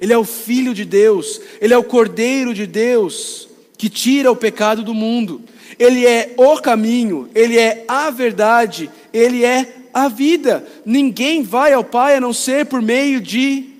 Ele 0.00 0.14
é 0.14 0.18
o 0.18 0.24
filho 0.24 0.72
de 0.72 0.86
Deus, 0.86 1.42
ele 1.60 1.74
é 1.74 1.78
o 1.78 1.84
cordeiro 1.84 2.54
de 2.54 2.66
Deus 2.66 3.48
que 3.76 3.90
tira 3.90 4.32
o 4.32 4.36
pecado 4.36 4.82
do 4.82 4.94
mundo. 4.94 5.42
Ele 5.78 6.06
é 6.06 6.34
o 6.38 6.58
caminho, 6.58 7.30
ele 7.34 7.58
é 7.58 7.84
a 7.86 8.10
verdade, 8.10 8.90
ele 9.12 9.44
é 9.44 9.76
a 9.92 10.08
vida. 10.08 10.66
Ninguém 10.86 11.42
vai 11.42 11.74
ao 11.74 11.84
Pai 11.84 12.16
a 12.16 12.20
não 12.20 12.32
ser 12.32 12.66
por 12.66 12.80
meio 12.80 13.20
de 13.20 13.74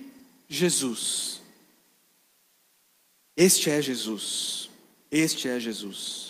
Jesus. 0.46 1.40
Este 3.34 3.70
é 3.70 3.80
Jesus. 3.80 4.68
Este 5.10 5.48
é 5.48 5.58
Jesus. 5.58 6.29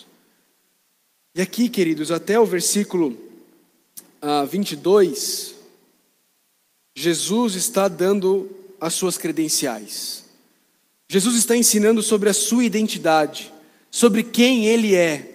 E 1.35 1.41
aqui, 1.41 1.69
queridos, 1.69 2.11
até 2.11 2.39
o 2.41 2.45
versículo 2.45 3.17
ah, 4.21 4.45
22, 4.45 5.55
Jesus 6.95 7.55
está 7.55 7.87
dando 7.87 8.51
as 8.81 8.95
suas 8.95 9.17
credenciais. 9.17 10.25
Jesus 11.09 11.37
está 11.37 11.57
ensinando 11.57 12.03
sobre 12.03 12.29
a 12.29 12.35
sua 12.35 12.65
identidade, 12.65 13.53
sobre 13.91 14.23
quem 14.23 14.67
ele 14.67 14.95
é. 14.95 15.35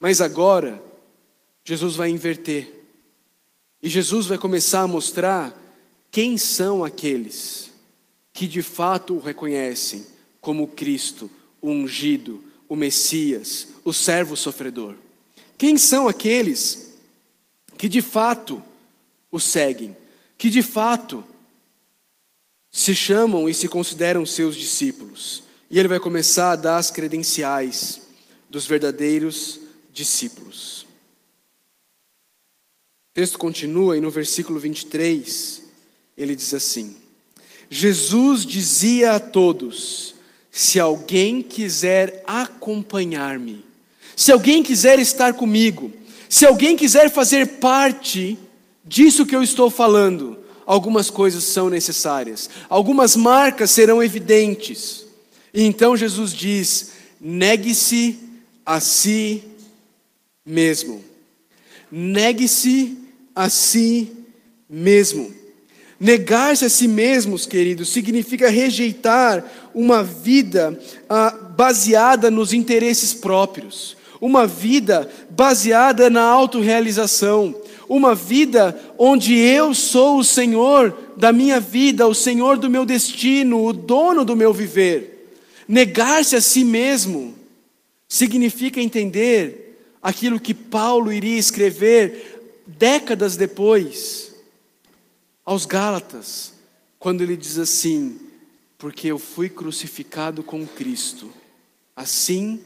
Mas 0.00 0.20
agora, 0.20 0.82
Jesus 1.64 1.96
vai 1.96 2.10
inverter. 2.10 2.72
E 3.82 3.88
Jesus 3.88 4.26
vai 4.26 4.38
começar 4.38 4.82
a 4.82 4.88
mostrar 4.88 5.56
quem 6.10 6.36
são 6.36 6.84
aqueles 6.84 7.70
que 8.32 8.46
de 8.46 8.60
fato 8.60 9.14
o 9.14 9.20
reconhecem 9.20 10.04
como 10.40 10.68
Cristo, 10.68 11.30
o 11.60 11.70
ungido, 11.70 12.42
o 12.68 12.76
Messias, 12.76 13.68
o 13.84 13.92
servo 13.92 14.36
sofredor. 14.36 14.94
Quem 15.56 15.78
são 15.78 16.08
aqueles 16.08 16.94
que 17.76 17.88
de 17.88 18.02
fato 18.02 18.62
o 19.30 19.38
seguem, 19.38 19.96
que 20.38 20.50
de 20.50 20.62
fato 20.62 21.24
se 22.70 22.94
chamam 22.94 23.48
e 23.48 23.54
se 23.54 23.68
consideram 23.68 24.26
seus 24.26 24.56
discípulos. 24.56 25.42
E 25.70 25.78
ele 25.78 25.88
vai 25.88 25.98
começar 25.98 26.52
a 26.52 26.56
dar 26.56 26.76
as 26.78 26.90
credenciais 26.90 28.02
dos 28.48 28.66
verdadeiros 28.66 29.60
discípulos. 29.92 30.82
O 33.10 33.14
texto 33.14 33.38
continua 33.38 33.96
e 33.96 34.00
no 34.00 34.10
versículo 34.10 34.60
23 34.60 35.62
ele 36.16 36.36
diz 36.36 36.52
assim: 36.52 36.96
Jesus 37.70 38.44
dizia 38.44 39.14
a 39.14 39.20
todos: 39.20 40.14
se 40.56 40.80
alguém 40.80 41.42
quiser 41.42 42.22
acompanhar-me, 42.26 43.62
se 44.16 44.32
alguém 44.32 44.62
quiser 44.62 44.98
estar 44.98 45.34
comigo, 45.34 45.92
se 46.30 46.46
alguém 46.46 46.78
quiser 46.78 47.10
fazer 47.10 47.58
parte 47.58 48.38
disso 48.82 49.26
que 49.26 49.36
eu 49.36 49.42
estou 49.42 49.68
falando, 49.68 50.38
algumas 50.64 51.10
coisas 51.10 51.44
são 51.44 51.68
necessárias, 51.68 52.48
algumas 52.70 53.16
marcas 53.16 53.70
serão 53.70 54.02
evidentes. 54.02 55.04
E 55.52 55.62
então 55.62 55.94
Jesus 55.94 56.32
diz: 56.32 56.92
negue-se 57.20 58.18
a 58.64 58.80
si 58.80 59.44
mesmo. 60.42 61.04
Negue-se 61.92 62.96
a 63.34 63.50
si 63.50 64.10
mesmo. 64.70 65.34
Negar-se 65.98 66.64
a 66.66 66.68
si 66.68 66.86
mesmos, 66.86 67.46
queridos, 67.46 67.88
significa 67.88 68.50
rejeitar 68.50 69.44
uma 69.74 70.02
vida 70.02 70.78
ah, 71.08 71.30
baseada 71.30 72.30
nos 72.30 72.52
interesses 72.52 73.14
próprios, 73.14 73.96
uma 74.20 74.46
vida 74.46 75.10
baseada 75.30 76.10
na 76.10 76.22
autorrealização, 76.22 77.54
uma 77.88 78.14
vida 78.14 78.78
onde 78.98 79.34
eu 79.38 79.72
sou 79.72 80.18
o 80.18 80.24
Senhor 80.24 80.94
da 81.16 81.32
minha 81.32 81.58
vida, 81.58 82.06
o 82.06 82.14
Senhor 82.14 82.58
do 82.58 82.68
meu 82.68 82.84
destino, 82.84 83.64
o 83.64 83.72
dono 83.72 84.24
do 84.24 84.36
meu 84.36 84.52
viver. 84.52 85.32
Negar-se 85.66 86.36
a 86.36 86.40
si 86.42 86.62
mesmo 86.62 87.34
significa 88.06 88.80
entender 88.80 89.78
aquilo 90.02 90.38
que 90.38 90.52
Paulo 90.52 91.12
iria 91.12 91.38
escrever 91.38 92.42
décadas 92.66 93.36
depois, 93.36 94.35
aos 95.46 95.64
Gálatas, 95.64 96.52
quando 96.98 97.22
ele 97.22 97.36
diz 97.36 97.56
assim: 97.56 98.18
Porque 98.76 99.06
eu 99.06 99.18
fui 99.18 99.48
crucificado 99.48 100.42
com 100.42 100.66
Cristo, 100.66 101.32
assim 101.94 102.60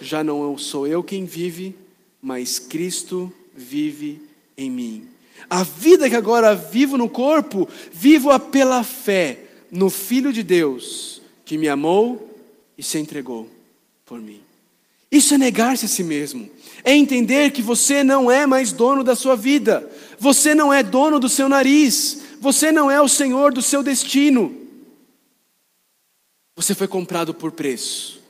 já 0.00 0.22
não 0.24 0.56
sou 0.56 0.86
eu 0.86 1.02
quem 1.02 1.24
vive, 1.24 1.74
mas 2.20 2.58
Cristo 2.58 3.32
vive 3.54 4.20
em 4.56 4.70
mim. 4.70 5.08
A 5.48 5.62
vida 5.62 6.08
que 6.08 6.16
agora 6.16 6.54
vivo 6.54 6.96
no 6.96 7.08
corpo, 7.08 7.68
vivo-a 7.92 8.38
pela 8.38 8.82
fé 8.82 9.38
no 9.70 9.90
Filho 9.90 10.32
de 10.32 10.42
Deus, 10.42 11.22
que 11.44 11.58
me 11.58 11.68
amou 11.68 12.36
e 12.76 12.82
se 12.82 12.98
entregou 12.98 13.48
por 14.04 14.20
mim. 14.20 14.40
Isso 15.10 15.34
é 15.34 15.38
negar-se 15.38 15.86
a 15.86 15.88
si 15.88 16.04
mesmo, 16.04 16.50
é 16.84 16.94
entender 16.94 17.50
que 17.50 17.62
você 17.62 18.04
não 18.04 18.30
é 18.30 18.46
mais 18.46 18.72
dono 18.72 19.02
da 19.02 19.16
sua 19.16 19.34
vida, 19.34 19.90
você 20.18 20.54
não 20.54 20.72
é 20.72 20.82
dono 20.82 21.18
do 21.18 21.28
seu 21.28 21.48
nariz, 21.48 22.22
você 22.40 22.72
não 22.72 22.90
é 22.90 23.00
o 23.00 23.08
senhor 23.08 23.52
do 23.52 23.62
seu 23.62 23.82
destino. 23.82 24.54
Você 26.56 26.74
foi 26.74 26.88
comprado 26.88 27.32
por 27.32 27.52
preço. 27.52 28.20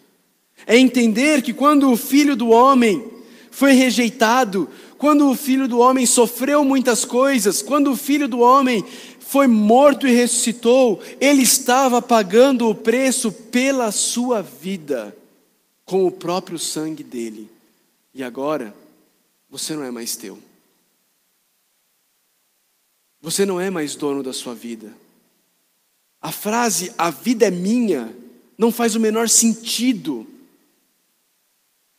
É 0.66 0.76
entender 0.76 1.40
que 1.42 1.54
quando 1.54 1.90
o 1.90 1.96
filho 1.96 2.36
do 2.36 2.50
homem 2.50 3.10
foi 3.50 3.72
rejeitado, 3.72 4.68
quando 4.98 5.30
o 5.30 5.34
filho 5.34 5.66
do 5.66 5.78
homem 5.78 6.04
sofreu 6.04 6.64
muitas 6.64 7.04
coisas, 7.04 7.62
quando 7.62 7.92
o 7.92 7.96
filho 7.96 8.28
do 8.28 8.40
homem 8.40 8.84
foi 9.20 9.46
morto 9.46 10.06
e 10.06 10.12
ressuscitou, 10.12 11.00
ele 11.20 11.42
estava 11.42 12.02
pagando 12.02 12.68
o 12.68 12.74
preço 12.74 13.30
pela 13.30 13.90
sua 13.92 14.42
vida 14.42 15.16
com 15.84 16.06
o 16.06 16.10
próprio 16.10 16.58
sangue 16.58 17.02
dele. 17.02 17.48
E 18.14 18.22
agora, 18.22 18.74
você 19.50 19.74
não 19.74 19.84
é 19.84 19.90
mais 19.90 20.16
teu. 20.16 20.38
Você 23.20 23.44
não 23.44 23.60
é 23.60 23.70
mais 23.70 23.96
dono 23.96 24.22
da 24.22 24.32
sua 24.32 24.54
vida. 24.54 24.94
A 26.20 26.32
frase 26.32 26.92
a 26.96 27.10
vida 27.10 27.46
é 27.46 27.50
minha 27.50 28.14
não 28.58 28.72
faz 28.72 28.96
o 28.96 29.00
menor 29.00 29.28
sentido 29.28 30.26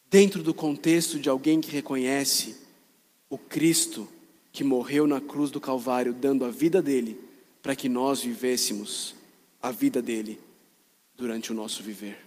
dentro 0.10 0.44
do 0.44 0.54
contexto 0.54 1.18
de 1.18 1.30
alguém 1.30 1.62
que 1.62 1.72
reconhece 1.72 2.58
o 3.30 3.38
Cristo 3.38 4.08
que 4.52 4.64
morreu 4.64 5.08
na 5.08 5.22
cruz 5.22 5.52
do 5.52 5.62
Calvário, 5.62 6.14
dando 6.14 6.44
a 6.44 6.50
vida 6.50 6.82
dele 6.82 7.18
para 7.62 7.76
que 7.76 7.88
nós 7.88 8.22
vivêssemos 8.22 9.16
a 9.62 9.72
vida 9.72 10.02
dele 10.02 10.40
durante 11.16 11.52
o 11.52 11.56
nosso 11.56 11.82
viver. 11.82 12.26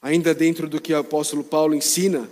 Ainda 0.00 0.32
dentro 0.32 0.68
do 0.68 0.80
que 0.80 0.92
o 0.94 0.98
apóstolo 0.98 1.42
Paulo 1.42 1.74
ensina, 1.74 2.30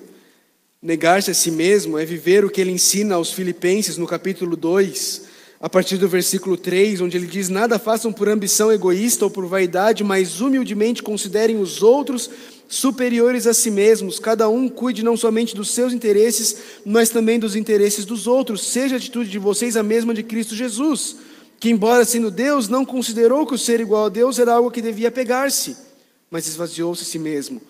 negar-se 0.87 1.33
a 1.33 1.35
si 1.35 1.51
mesmo 1.51 1.99
é 1.99 2.05
viver 2.05 2.45
o 2.45 2.51
que 2.51 2.61
ele 2.61 2.71
ensina 2.71 3.17
aos 3.17 3.33
Filipenses 3.33 3.97
no 3.97 4.07
capítulo 4.07 4.57
2, 4.57 5.23
a 5.61 5.69
partir 5.69 5.97
do 5.97 6.09
versículo 6.09 6.57
3, 6.57 7.01
onde 7.01 7.17
ele 7.17 7.27
diz: 7.27 7.49
Nada 7.49 7.77
façam 7.77 8.13
por 8.13 8.29
ambição 8.29 8.71
egoísta 8.71 9.25
ou 9.25 9.31
por 9.31 9.47
vaidade, 9.47 10.05
mas 10.05 10.41
humildemente 10.41 11.03
considerem 11.03 11.59
os 11.59 11.83
outros 11.83 12.31
superiores 12.69 13.49
a 13.49 13.53
si 13.53 13.69
mesmos. 13.69 14.21
Cada 14.21 14.49
um 14.49 14.69
cuide 14.69 15.03
não 15.03 15.17
somente 15.17 15.57
dos 15.57 15.73
seus 15.73 15.93
interesses, 15.93 16.57
mas 16.85 17.11
também 17.11 17.41
dos 17.41 17.57
interesses 17.57 18.05
dos 18.05 18.29
outros. 18.29 18.65
Seja 18.69 18.95
a 18.95 18.99
atitude 18.99 19.29
de 19.29 19.41
vocês 19.41 19.77
a 19.77 19.83
mesma 19.83 20.15
de 20.15 20.23
Cristo 20.23 20.55
Jesus, 20.55 21.17
que, 21.59 21.69
embora 21.69 22.05
sendo 22.05 22.31
Deus, 22.31 22.69
não 22.69 22.85
considerou 22.85 23.45
que 23.45 23.55
o 23.57 23.59
ser 23.59 23.81
igual 23.81 24.07
a 24.07 24.09
Deus 24.09 24.39
era 24.39 24.53
algo 24.55 24.71
que 24.71 24.81
devia 24.81 25.11
pegar-se 25.11 25.85
mas 26.31 26.47
esvaziou-se 26.47 27.03
a 27.03 27.07
si 27.07 27.19
mesmo, 27.19 27.63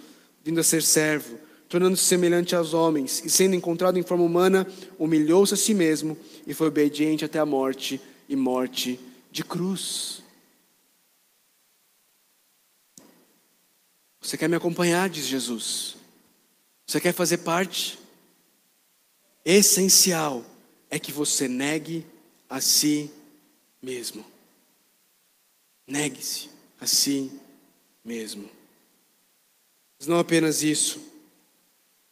vindo 0.42 0.58
a 0.58 0.64
ser 0.64 0.82
servo, 0.82 1.38
tornando-se 1.68 2.04
semelhante 2.04 2.54
aos 2.54 2.72
homens, 2.74 3.24
e 3.24 3.30
sendo 3.30 3.54
encontrado 3.54 3.98
em 3.98 4.02
forma 4.02 4.24
humana, 4.24 4.66
humilhou-se 4.98 5.54
a 5.54 5.56
si 5.56 5.74
mesmo 5.74 6.16
e 6.46 6.54
foi 6.54 6.68
obediente 6.68 7.24
até 7.24 7.38
a 7.38 7.46
morte 7.46 8.00
e 8.28 8.36
morte 8.36 9.00
de 9.30 9.44
cruz. 9.44 10.22
Você 14.20 14.36
quer 14.36 14.48
me 14.48 14.56
acompanhar, 14.56 15.08
diz 15.08 15.26
Jesus. 15.26 15.96
Você 16.86 17.00
quer 17.00 17.12
fazer 17.12 17.38
parte? 17.38 17.98
Essencial 19.44 20.44
é 20.90 20.98
que 20.98 21.12
você 21.12 21.46
negue 21.46 22.04
a 22.48 22.60
si 22.60 23.10
mesmo. 23.80 24.24
Negue-se 25.86 26.50
a 26.80 26.86
si 26.86 27.30
mesmo. 28.04 28.50
Mas 29.98 30.08
não 30.08 30.18
apenas 30.18 30.62
isso. 30.62 31.15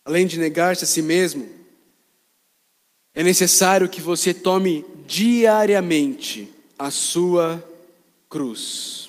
Além 0.04 0.26
de 0.26 0.38
negar-se 0.38 0.84
a 0.84 0.86
si 0.86 1.00
mesmo, 1.00 1.48
é 3.14 3.22
necessário 3.22 3.88
que 3.88 4.00
você 4.00 4.34
tome 4.34 4.84
diariamente 5.06 6.52
a 6.78 6.90
sua 6.90 7.64
cruz. 8.28 9.08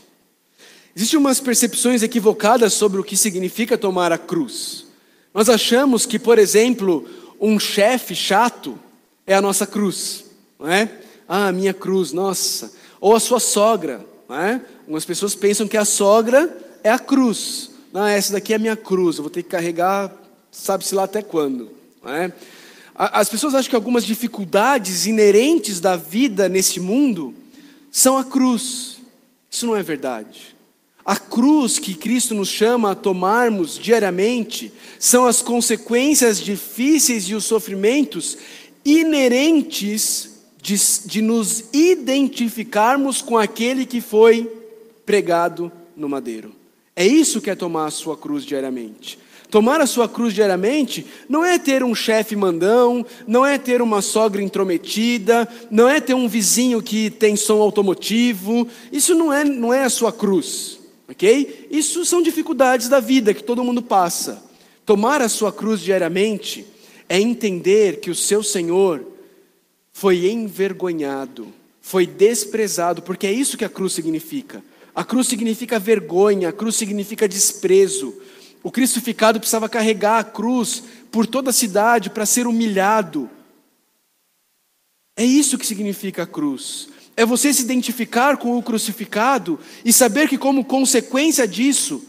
Existem 0.96 1.20
umas 1.20 1.42
percepções 1.42 2.02
equivocadas 2.02 2.74
sobre 2.74 3.02
o 3.02 3.04
que 3.04 3.18
significa 3.18 3.78
tomar 3.78 4.14
a 4.14 4.18
cruz. 4.18 4.86
Nós 5.34 5.50
achamos 5.50 6.06
que, 6.06 6.18
por 6.18 6.40
exemplo, 6.40 7.06
um 7.42 7.60
chefe 7.60 8.16
chato 8.16 8.80
é 9.28 9.36
a 9.36 9.42
nossa 9.42 9.68
cruz, 9.68 10.24
não 10.58 10.72
é? 10.72 10.90
Ah, 11.28 11.52
minha 11.52 11.74
cruz, 11.74 12.14
nossa. 12.14 12.72
Ou 13.02 13.14
a 13.14 13.20
sua 13.20 13.42
sogra, 13.42 14.06
não 14.30 14.40
é? 14.40 14.62
Algumas 14.82 15.04
pessoas 15.04 15.36
pensam 15.36 15.68
que 15.68 15.76
a 15.76 15.84
sogra 15.84 16.56
é 16.82 16.90
a 16.90 17.00
cruz. 17.00 17.72
Não, 17.92 18.06
essa 18.06 18.32
daqui 18.32 18.54
é 18.54 18.56
a 18.56 18.60
minha 18.60 18.78
cruz, 18.78 19.18
eu 19.18 19.24
vou 19.24 19.30
ter 19.30 19.44
que 19.44 19.50
carregar, 19.50 20.14
sabe-se 20.56 20.96
lá 20.96 21.04
até 21.04 21.22
quando, 21.22 21.70
não 22.04 22.12
é? 22.12 22.34
As 22.98 23.28
pessoas 23.28 23.54
acham 23.54 23.70
que 23.70 23.76
algumas 23.76 24.06
dificuldades 24.06 25.06
inerentes 25.06 25.82
da 25.82 25.98
vida 25.98 26.48
nesse 26.48 26.80
mundo 26.80 27.34
são 27.92 28.18
a 28.18 28.24
cruz. 28.24 29.00
Isso 29.52 29.66
não 29.66 29.76
é 29.76 29.84
verdade. 29.84 30.56
A 31.04 31.18
cruz 31.18 31.78
que 31.78 31.94
Cristo 31.94 32.34
nos 32.34 32.48
chama 32.48 32.92
a 32.92 32.96
tomarmos 32.96 33.78
diariamente 33.78 34.72
são 34.98 35.26
as 35.26 35.42
consequências 35.42 36.40
difíceis 36.42 37.26
e 37.26 37.36
os 37.36 37.44
sofrimentos 37.44 38.38
inerentes 38.86 40.42
de, 40.62 40.76
de, 41.06 41.22
nos 41.22 41.66
identificarmos 41.74 43.22
com 43.22 43.38
aquele 43.38 43.86
que 43.86 44.00
foi 44.00 44.50
pregado 45.06 45.72
no 45.96 46.08
madeiro. 46.08 46.52
É 46.96 47.06
isso 47.06 47.42
que 47.42 47.50
é 47.50 47.56
tomar 47.56 47.88
a 47.88 47.92
sua 47.92 48.18
cruz 48.18 48.46
diariamente. 48.46 49.20
Tomar 49.56 49.80
a 49.80 49.88
sua 49.88 50.10
cruz 50.10 50.34
diariamente 50.34 51.06
não 51.30 51.46
é 51.46 51.58
ter 51.58 51.82
um 51.82 51.96
chefe 51.96 52.36
mandão, 52.36 53.06
não 53.26 53.46
é 53.46 53.58
ter 53.58 53.82
uma 53.82 54.02
sogra 54.02 54.42
intrometida, 54.42 55.48
não 55.72 55.88
é 55.88 56.02
ter 56.02 56.14
um 56.14 56.28
vizinho 56.28 56.82
que 56.82 57.10
tem 57.10 57.38
som 57.38 57.62
automotivo. 57.62 58.68
Isso 58.92 59.16
não 59.16 59.32
é, 59.32 59.46
não 59.46 59.74
é 59.74 59.86
a 59.86 59.90
sua 59.90 60.12
cruz. 60.12 60.78
Ok? 61.08 61.70
Isso 61.72 62.04
são 62.04 62.22
dificuldades 62.22 62.90
da 62.90 63.00
vida 63.00 63.34
que 63.34 63.42
todo 63.42 63.64
mundo 63.64 63.82
passa. 63.82 64.44
Tomar 64.86 65.22
a 65.22 65.30
sua 65.30 65.54
cruz 65.54 65.80
diariamente 65.80 66.66
é 67.08 67.18
entender 67.18 68.02
que 68.02 68.12
o 68.12 68.16
seu 68.16 68.44
Senhor 68.44 69.08
foi 69.94 70.30
envergonhado, 70.30 71.48
foi 71.80 72.06
desprezado, 72.06 73.02
porque 73.02 73.26
é 73.26 73.32
isso 73.32 73.58
que 73.58 73.64
a 73.64 73.70
cruz 73.70 73.94
significa. 73.94 74.62
A 74.94 75.06
cruz 75.06 75.28
significa 75.28 75.80
vergonha, 75.80 76.50
a 76.50 76.54
cruz 76.54 76.76
significa 76.76 77.26
desprezo. 77.26 78.14
O 78.66 78.72
crucificado 78.72 79.40
precisava 79.40 79.70
carregar 79.70 80.18
a 80.18 80.24
cruz 80.24 80.82
por 81.12 81.28
toda 81.28 81.52
a 81.52 81.54
cidade 81.54 82.10
para 82.10 82.26
ser 82.26 82.48
humilhado. 82.48 83.30
É 85.16 85.24
isso 85.24 85.58
que 85.58 85.66
significa 85.66 86.24
a 86.24 86.28
cruz 86.28 86.90
é 87.18 87.26
você 87.26 87.54
se 87.54 87.62
identificar 87.62 88.38
com 88.38 88.58
o 88.58 88.64
crucificado 88.64 89.60
e 89.84 89.94
saber 89.94 90.28
que, 90.28 90.38
como 90.38 90.66
consequência 90.66 91.48
disso, 91.48 92.04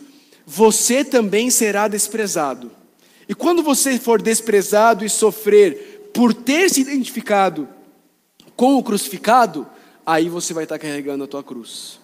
você 0.45 1.05
também 1.05 1.49
será 1.51 1.87
desprezado. 1.87 2.73
E 3.29 3.35
quando 3.35 3.63
você 3.63 3.99
for 3.99 4.21
desprezado 4.21 5.05
e 5.05 5.09
sofrer 5.09 6.11
por 6.13 6.35
ter 6.35 6.71
se 6.71 6.81
identificado 6.81 7.69
com 8.57 8.77
o 8.77 8.83
crucificado, 8.83 9.67
aí 10.05 10.29
você 10.29 10.53
vai 10.53 10.65
estar 10.65 10.79
carregando 10.79 11.25
a 11.25 11.29
tua 11.29 11.43
cruz. 11.43 12.01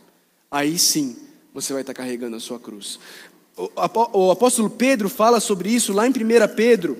Aí 0.50 0.78
sim, 0.78 1.16
você 1.52 1.72
vai 1.72 1.82
estar 1.82 1.94
carregando 1.94 2.36
a 2.36 2.40
sua 2.40 2.60
cruz. 2.60 3.00
O 3.56 4.30
apóstolo 4.30 4.70
Pedro 4.70 5.08
fala 5.08 5.38
sobre 5.38 5.70
isso 5.70 5.92
lá 5.92 6.06
em 6.06 6.10
1 6.10 6.14
Pedro, 6.56 6.98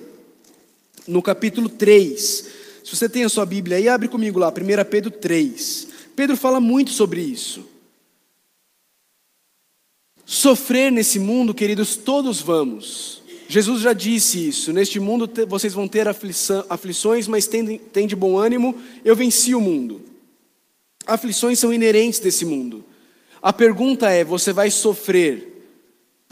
no 1.07 1.21
capítulo 1.21 1.67
3. 1.67 2.47
Se 2.83 2.95
você 2.95 3.09
tem 3.09 3.23
a 3.23 3.29
sua 3.29 3.45
Bíblia 3.45 3.77
aí, 3.77 3.89
abre 3.89 4.07
comigo 4.07 4.37
lá, 4.39 4.49
1 4.49 4.53
Pedro 4.89 5.09
3. 5.09 5.87
Pedro 6.15 6.37
fala 6.37 6.59
muito 6.59 6.91
sobre 6.91 7.21
isso. 7.21 7.65
Sofrer 10.25 10.91
nesse 10.91 11.19
mundo, 11.19 11.53
queridos, 11.53 11.95
todos 11.95 12.39
vamos. 12.39 13.21
Jesus 13.47 13.81
já 13.81 13.93
disse 13.93 14.47
isso. 14.47 14.71
Neste 14.71 14.99
mundo 14.99 15.29
vocês 15.47 15.73
vão 15.73 15.87
ter 15.87 16.07
aflições, 16.07 17.27
mas 17.27 17.47
tem 17.47 18.07
de 18.07 18.15
bom 18.15 18.37
ânimo, 18.37 18.75
eu 19.03 19.15
venci 19.15 19.53
o 19.53 19.61
mundo. 19.61 20.01
Aflições 21.05 21.59
são 21.59 21.73
inerentes 21.73 22.19
desse 22.19 22.45
mundo. 22.45 22.85
A 23.41 23.51
pergunta 23.51 24.09
é: 24.09 24.23
você 24.23 24.53
vai 24.53 24.71
sofrer 24.71 25.52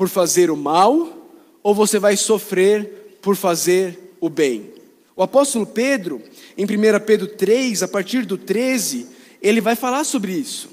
por 0.02 0.10
fazer 0.10 0.50
o 0.50 0.58
mal 0.58 1.30
ou 1.62 1.76
você 1.76 2.00
vai 2.00 2.18
sofrer 2.18 3.20
por 3.22 3.36
fazer 3.36 4.16
o 4.20 4.30
bem? 4.32 4.72
O 5.16 5.22
apóstolo 5.22 5.64
Pedro, 5.64 6.20
em 6.58 6.66
1 6.66 6.68
Pedro 7.06 7.28
3, 7.28 7.84
a 7.84 7.88
partir 7.88 8.26
do 8.26 8.36
13, 8.36 9.06
ele 9.40 9.62
vai 9.62 9.76
falar 9.76 10.04
sobre 10.04 10.32
isso. 10.32 10.70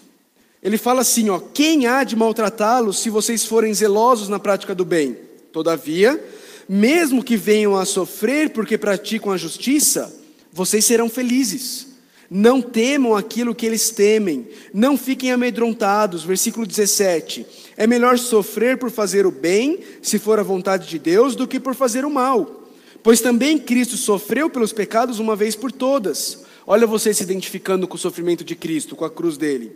Ele 0.62 0.78
fala 0.78 1.02
assim: 1.02 1.28
ó, 1.28 1.40
quem 1.40 1.86
há 1.86 2.04
de 2.04 2.16
maltratá-los 2.16 3.00
se 3.00 3.10
vocês 3.10 3.44
forem 3.44 3.74
zelosos 3.74 4.30
na 4.30 4.38
prática 4.38 4.74
do 4.74 4.86
bem? 4.86 5.18
Todavia, 5.52 6.18
mesmo 6.66 7.22
que 7.22 7.36
venham 7.36 7.76
a 7.76 7.84
sofrer 7.84 8.48
porque 8.48 8.78
praticam 8.78 9.30
a 9.30 9.36
justiça, 9.36 10.10
vocês 10.50 10.86
serão 10.86 11.10
felizes. 11.10 11.86
Não 12.30 12.62
temam 12.62 13.14
aquilo 13.14 13.54
que 13.54 13.66
eles 13.66 13.90
temem, 13.90 14.48
não 14.72 14.96
fiquem 14.96 15.32
amedrontados. 15.32 16.24
Versículo 16.24 16.66
17: 16.66 17.44
É 17.78 17.86
melhor 17.86 18.18
sofrer 18.18 18.76
por 18.76 18.90
fazer 18.90 19.24
o 19.24 19.30
bem, 19.30 19.78
se 20.02 20.18
for 20.18 20.38
a 20.38 20.42
vontade 20.42 20.86
de 20.86 20.98
Deus, 20.98 21.34
do 21.34 21.48
que 21.48 21.58
por 21.58 21.74
fazer 21.74 22.04
o 22.04 22.10
mal. 22.10 22.68
Pois 23.02 23.22
também 23.22 23.58
Cristo 23.58 23.96
sofreu 23.96 24.50
pelos 24.50 24.74
pecados 24.74 25.18
uma 25.18 25.34
vez 25.34 25.56
por 25.56 25.72
todas 25.72 26.46
Olha 26.70 26.86
você 26.86 27.14
se 27.14 27.22
identificando 27.22 27.88
com 27.88 27.96
o 27.96 27.98
sofrimento 27.98 28.44
de 28.44 28.54
Cristo, 28.54 28.94
com 28.94 29.02
a 29.02 29.10
cruz 29.10 29.38
dele. 29.38 29.72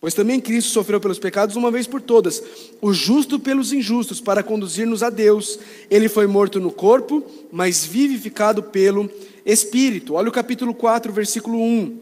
Pois 0.00 0.14
também 0.14 0.38
Cristo 0.38 0.70
sofreu 0.70 1.00
pelos 1.00 1.18
pecados 1.18 1.56
uma 1.56 1.72
vez 1.72 1.88
por 1.88 2.00
todas, 2.00 2.40
o 2.80 2.92
justo 2.92 3.36
pelos 3.36 3.72
injustos, 3.72 4.20
para 4.20 4.40
conduzir-nos 4.40 5.02
a 5.02 5.10
Deus. 5.10 5.58
Ele 5.90 6.08
foi 6.08 6.28
morto 6.28 6.60
no 6.60 6.70
corpo, 6.70 7.24
mas 7.50 7.84
vivificado 7.84 8.62
pelo 8.62 9.10
Espírito. 9.44 10.14
Olha 10.14 10.28
o 10.28 10.32
capítulo 10.32 10.72
4, 10.72 11.12
versículo 11.12 11.60
1. 11.60 11.98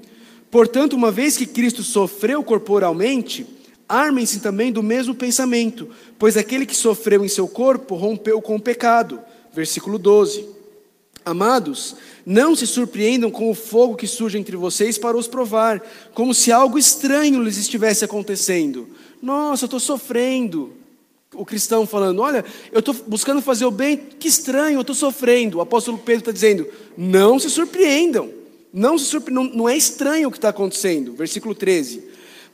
Portanto, 0.51 0.93
uma 0.93 1.11
vez 1.11 1.39
que 1.39 1.47
Cristo 1.47 1.83
sofreu 1.83 2.45
corporalmente, 2.45 3.47
armem-se 3.89 4.41
também 4.41 4.71
do 4.71 4.83
mesmo 4.83 5.15
pensamento, 5.15 5.89
pois 6.19 6.37
aquele 6.37 6.67
que 6.67 6.77
sofreu 6.77 7.25
em 7.25 7.29
seu 7.29 7.49
corpo 7.49 7.95
rompeu 7.95 8.43
com 8.43 8.57
o 8.57 8.61
pecado. 8.61 9.21
Versículo 9.53 9.99
12. 9.99 10.59
Amados, 11.25 11.97
não 12.25 12.57
se 12.57 12.67
surpreendam 12.67 13.31
com 13.31 13.51
o 13.51 13.55
fogo 13.55 13.97
que 13.97 14.07
surge 14.07 14.39
entre 14.39 14.57
vocês 14.57 14.97
para 14.97 15.17
os 15.17 15.29
provar, 15.29 15.83
como 16.15 16.33
se 16.33 16.51
algo 16.51 16.79
estranho 16.79 17.43
lhes 17.43 17.59
estivesse 17.59 18.05
acontecendo. 18.05 18.89
Nossa, 19.21 19.65
eu 19.65 19.67
estou 19.67 19.81
sofrendo. 19.81 20.73
O 21.35 21.45
cristão 21.45 21.87
falando: 21.87 22.21
Olha, 22.21 22.45
eu 22.73 22.79
estou 22.79 22.95
buscando 23.07 23.43
fazer 23.43 23.67
o 23.67 23.71
bem, 23.71 23.97
que 23.97 24.29
estranho, 24.29 24.77
eu 24.77 24.81
estou 24.81 24.97
sofrendo. 24.97 25.59
O 25.59 25.61
apóstolo 25.61 25.99
Pedro 25.99 26.21
está 26.21 26.33
dizendo: 26.33 26.67
Não 26.97 27.39
se 27.39 27.51
surpreendam. 27.51 28.31
Não, 28.73 28.99
se 28.99 29.07
surpre... 29.07 29.33
não, 29.33 29.45
não 29.45 29.69
é 29.69 29.77
estranho 29.77 30.29
o 30.29 30.31
que 30.31 30.39
está 30.39 30.51
acontecendo. 30.51 31.15
Versículo 31.15 31.55
13. 31.55 32.05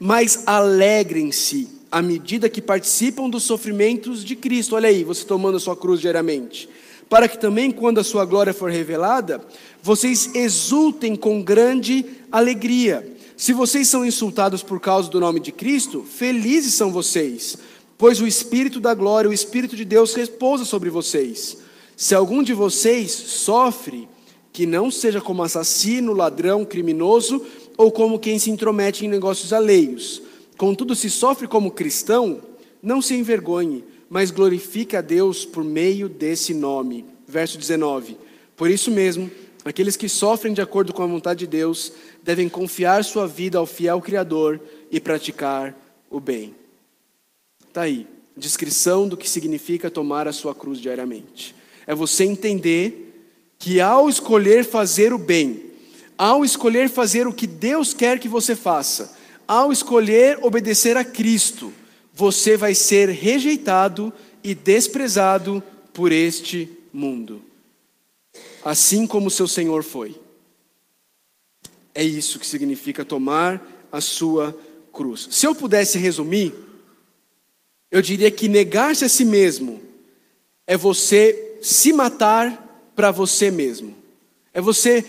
Mas 0.06 0.42
alegrem-se 0.44 1.66
à 1.90 2.02
medida 2.02 2.50
que 2.50 2.60
participam 2.60 3.30
dos 3.30 3.44
sofrimentos 3.44 4.22
de 4.22 4.36
Cristo. 4.36 4.76
Olha 4.76 4.90
aí, 4.90 5.02
você 5.02 5.24
tomando 5.24 5.56
a 5.56 5.60
sua 5.60 5.74
cruz 5.74 5.98
diariamente 5.98 6.68
para 7.08 7.26
que 7.26 7.38
também, 7.38 7.70
quando 7.70 8.00
a 8.00 8.04
sua 8.04 8.26
glória 8.26 8.52
for 8.52 8.70
revelada, 8.70 9.42
vocês 9.82 10.34
exultem 10.34 11.16
com 11.16 11.42
grande 11.42 12.04
alegria. 12.30 13.16
Se 13.34 13.54
vocês 13.54 13.88
são 13.88 14.04
insultados 14.04 14.62
por 14.62 14.78
causa 14.78 15.08
do 15.08 15.20
nome 15.20 15.40
de 15.40 15.52
Cristo, 15.52 16.02
felizes 16.02 16.74
são 16.74 16.92
vocês, 16.92 17.56
pois 17.96 18.20
o 18.20 18.26
Espírito 18.26 18.80
da 18.80 18.92
glória, 18.92 19.30
o 19.30 19.34
Espírito 19.34 19.74
de 19.74 19.86
Deus 19.86 20.12
repousa 20.12 20.66
sobre 20.66 20.90
vocês. 20.90 21.56
Se 21.96 22.14
algum 22.14 22.42
de 22.42 22.52
vocês 22.52 23.10
sofre, 23.10 24.06
que 24.52 24.66
não 24.66 24.90
seja 24.90 25.20
como 25.20 25.42
assassino, 25.42 26.12
ladrão, 26.12 26.62
criminoso 26.62 27.44
ou 27.76 27.90
como 27.90 28.18
quem 28.18 28.38
se 28.38 28.50
intromete 28.50 29.04
em 29.04 29.08
negócios 29.08 29.52
alheios. 29.52 30.22
Contudo, 30.56 30.94
se 30.94 31.10
sofre 31.10 31.48
como 31.48 31.70
cristão, 31.70 32.40
não 32.82 33.02
se 33.02 33.14
envergonhe 33.14 33.84
mas 34.14 34.30
glorifique 34.30 34.96
a 34.96 35.00
Deus 35.00 35.44
por 35.44 35.64
meio 35.64 36.08
desse 36.08 36.54
nome. 36.54 37.04
Verso 37.26 37.58
19. 37.58 38.16
Por 38.56 38.70
isso 38.70 38.88
mesmo, 38.90 39.28
aqueles 39.64 39.96
que 39.96 40.08
sofrem 40.08 40.54
de 40.54 40.60
acordo 40.60 40.92
com 40.92 41.02
a 41.02 41.06
vontade 41.06 41.40
de 41.40 41.46
Deus 41.48 41.92
devem 42.22 42.48
confiar 42.48 43.02
sua 43.02 43.26
vida 43.26 43.58
ao 43.58 43.66
fiel 43.66 44.00
Criador 44.00 44.60
e 44.88 45.00
praticar 45.00 45.76
o 46.08 46.20
bem. 46.20 46.54
Está 47.66 47.82
aí, 47.82 48.06
descrição 48.36 49.08
do 49.08 49.16
que 49.16 49.28
significa 49.28 49.90
tomar 49.90 50.28
a 50.28 50.32
sua 50.32 50.54
cruz 50.54 50.78
diariamente. 50.78 51.52
É 51.84 51.92
você 51.92 52.22
entender 52.22 53.32
que 53.58 53.80
ao 53.80 54.08
escolher 54.08 54.64
fazer 54.64 55.12
o 55.12 55.18
bem, 55.18 55.72
ao 56.16 56.44
escolher 56.44 56.88
fazer 56.88 57.26
o 57.26 57.32
que 57.32 57.46
Deus 57.46 57.92
quer 57.92 58.18
que 58.18 58.28
você 58.28 58.54
faça, 58.54 59.16
ao 59.46 59.72
escolher 59.72 60.38
obedecer 60.42 60.96
a 60.96 61.04
Cristo, 61.04 61.72
você 62.12 62.56
vai 62.56 62.74
ser 62.74 63.08
rejeitado 63.08 64.12
e 64.42 64.54
desprezado 64.54 65.62
por 65.92 66.12
este 66.12 66.68
mundo, 66.92 67.42
assim 68.64 69.06
como 69.06 69.30
seu 69.30 69.48
Senhor 69.48 69.82
foi. 69.82 70.20
É 71.94 72.02
isso 72.02 72.38
que 72.38 72.46
significa 72.46 73.04
tomar 73.04 73.86
a 73.90 74.00
sua 74.00 74.56
cruz. 74.92 75.28
Se 75.30 75.46
eu 75.46 75.54
pudesse 75.54 75.98
resumir, 75.98 76.52
Eu 77.94 78.02
diria 78.02 78.28
que 78.28 78.48
negar-se 78.48 79.04
a 79.04 79.08
si 79.08 79.24
mesmo 79.24 79.80
é 80.66 80.76
você 80.76 81.58
se 81.62 81.92
matar 81.92 82.90
para 82.96 83.12
você 83.12 83.52
mesmo. 83.52 83.94
É 84.52 84.60
você 84.60 85.04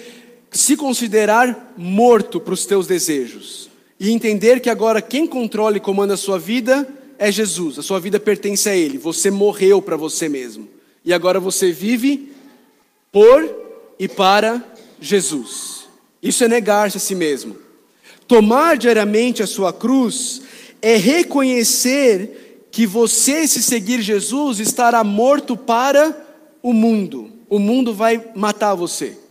se 0.56 0.78
considerar 0.78 1.74
morto 1.78 2.40
para 2.40 2.54
os 2.54 2.66
teus 2.66 2.88
desejos 2.88 3.70
e 4.00 4.10
entender 4.12 4.62
que 4.62 4.70
agora 4.70 5.02
quem 5.02 5.28
controla 5.28 5.76
e 5.76 5.82
comanda 5.82 6.14
a 6.14 6.18
sua 6.18 6.40
vida 6.40 6.88
é 7.18 7.30
Jesus. 7.30 7.78
A 7.78 7.82
sua 7.82 8.00
vida 8.00 8.20
pertence 8.20 8.70
a 8.70 8.76
ele. 8.76 8.98
Você 8.98 9.30
morreu 9.30 9.82
para 9.82 9.98
você 9.98 10.30
mesmo. 10.30 10.68
E 11.04 11.14
agora 11.14 11.42
você 11.42 11.72
vive 11.72 12.32
por 13.12 13.54
e 14.00 14.08
para 14.08 14.64
Jesus. 15.00 15.88
Isso 16.24 16.44
é 16.44 16.48
negar-se 16.48 16.98
a 16.98 17.02
si 17.02 17.16
mesmo. 17.16 17.58
Tomar 18.26 18.78
diariamente 18.78 19.44
a 19.44 19.48
sua 19.48 19.74
cruz 19.74 20.42
é 20.82 20.96
reconhecer 20.96 22.68
que 22.72 22.88
você, 22.88 23.46
se 23.46 23.62
seguir 23.62 24.02
Jesus, 24.02 24.60
estará 24.60 25.04
morto 25.04 25.58
para 25.58 26.26
o 26.64 26.72
mundo. 26.72 27.30
O 27.50 27.60
mundo 27.60 27.94
vai 27.94 28.32
matar 28.36 28.74
você. 28.74 29.25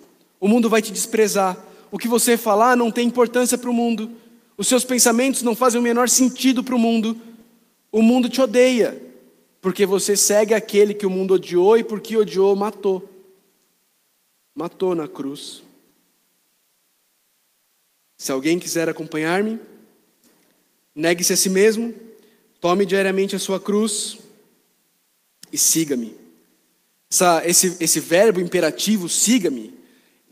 O 0.45 0.49
mundo 0.49 0.69
vai 0.69 0.83
te 0.83 0.93
desprezar. 0.93 1.57
O 1.91 1.97
que 1.97 2.07
você 2.07 2.37
falar 2.37 2.77
não 2.77 2.91
tem 2.91 3.09
importância 3.09 3.57
para 3.57 3.71
o 3.71 3.73
mundo. 3.73 4.11
Os 4.59 4.69
seus 4.69 4.85
pensamentos 4.85 5.41
não 5.41 5.57
fazem 5.57 5.81
o 5.81 5.83
menor 5.83 6.07
sentido 6.07 6.63
para 6.63 6.75
o 6.75 6.79
mundo. 6.79 7.19
O 7.91 8.03
mundo 8.03 8.29
te 8.29 8.43
odeia, 8.43 9.01
porque 9.63 9.87
você 9.87 10.15
segue 10.15 10.53
aquele 10.53 10.93
que 10.93 11.07
o 11.07 11.11
mundo 11.11 11.33
odiou 11.33 11.79
e 11.79 11.83
porque 11.83 12.15
odiou, 12.15 12.55
matou. 12.55 13.09
Matou 14.55 14.95
na 14.95 15.09
cruz. 15.09 15.63
Se 18.19 18.31
alguém 18.31 18.59
quiser 18.59 18.87
acompanhar-me, 18.87 19.59
negue-se 20.95 21.33
a 21.33 21.39
si 21.39 21.49
mesmo, 21.49 21.95
tome 22.61 22.85
diariamente 22.85 23.35
a 23.35 23.39
sua 23.39 23.59
cruz 23.59 24.19
e 25.51 25.57
siga-me. 25.57 26.15
Esse, 27.47 27.79
esse 27.81 27.99
verbo 27.99 28.41
imperativo, 28.41 29.09
siga-me, 29.09 29.83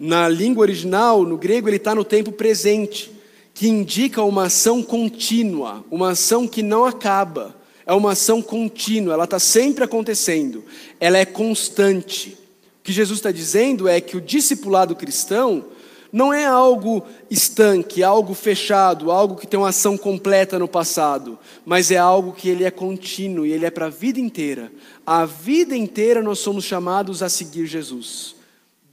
na 0.05 0.29
língua 0.29 0.63
original, 0.63 1.23
no 1.23 1.37
grego, 1.37 1.69
ele 1.69 1.77
está 1.77 1.95
no 1.95 2.03
tempo 2.03 2.33
presente, 2.33 3.09
que 3.55 3.69
indica 3.69 4.21
uma 4.25 4.47
ação 4.47 4.83
contínua, 4.83 5.85
uma 5.93 6.11
ação 6.11 6.49
que 6.49 6.61
não 6.61 6.85
acaba. 6.85 7.55
É 7.87 7.93
uma 7.93 8.11
ação 8.11 8.43
contínua, 8.43 9.15
ela 9.15 9.23
está 9.25 9.39
sempre 9.39 9.85
acontecendo, 9.85 10.65
ela 10.99 11.19
é 11.19 11.25
constante. 11.25 12.37
O 12.81 12.83
que 12.83 12.93
Jesus 12.93 13.21
está 13.21 13.31
dizendo 13.31 13.87
é 13.87 14.01
que 14.01 14.17
o 14.17 14.21
discipulado 14.21 14.97
cristão 14.97 15.67
não 16.13 16.35
é 16.35 16.47
algo 16.47 17.05
estanque, 17.31 18.03
algo 18.03 18.35
fechado, 18.35 19.09
algo 19.09 19.37
que 19.37 19.47
tem 19.47 19.59
uma 19.59 19.69
ação 19.69 19.97
completa 19.97 20.59
no 20.59 20.67
passado, 20.67 21.39
mas 21.65 21.93
é 21.93 21.97
algo 21.97 22.33
que 22.33 22.49
ele 22.49 22.65
é 22.65 22.73
contínuo 22.73 23.47
e 23.47 23.53
ele 23.53 23.67
é 23.67 23.71
para 23.71 23.87
a 23.87 23.91
vida 23.91 24.19
inteira. 24.19 24.73
A 25.07 25.25
vida 25.25 25.77
inteira 25.77 26.21
nós 26.21 26.41
somos 26.41 26.65
chamados 26.65 27.23
a 27.23 27.29
seguir 27.29 27.67
Jesus. 27.67 28.42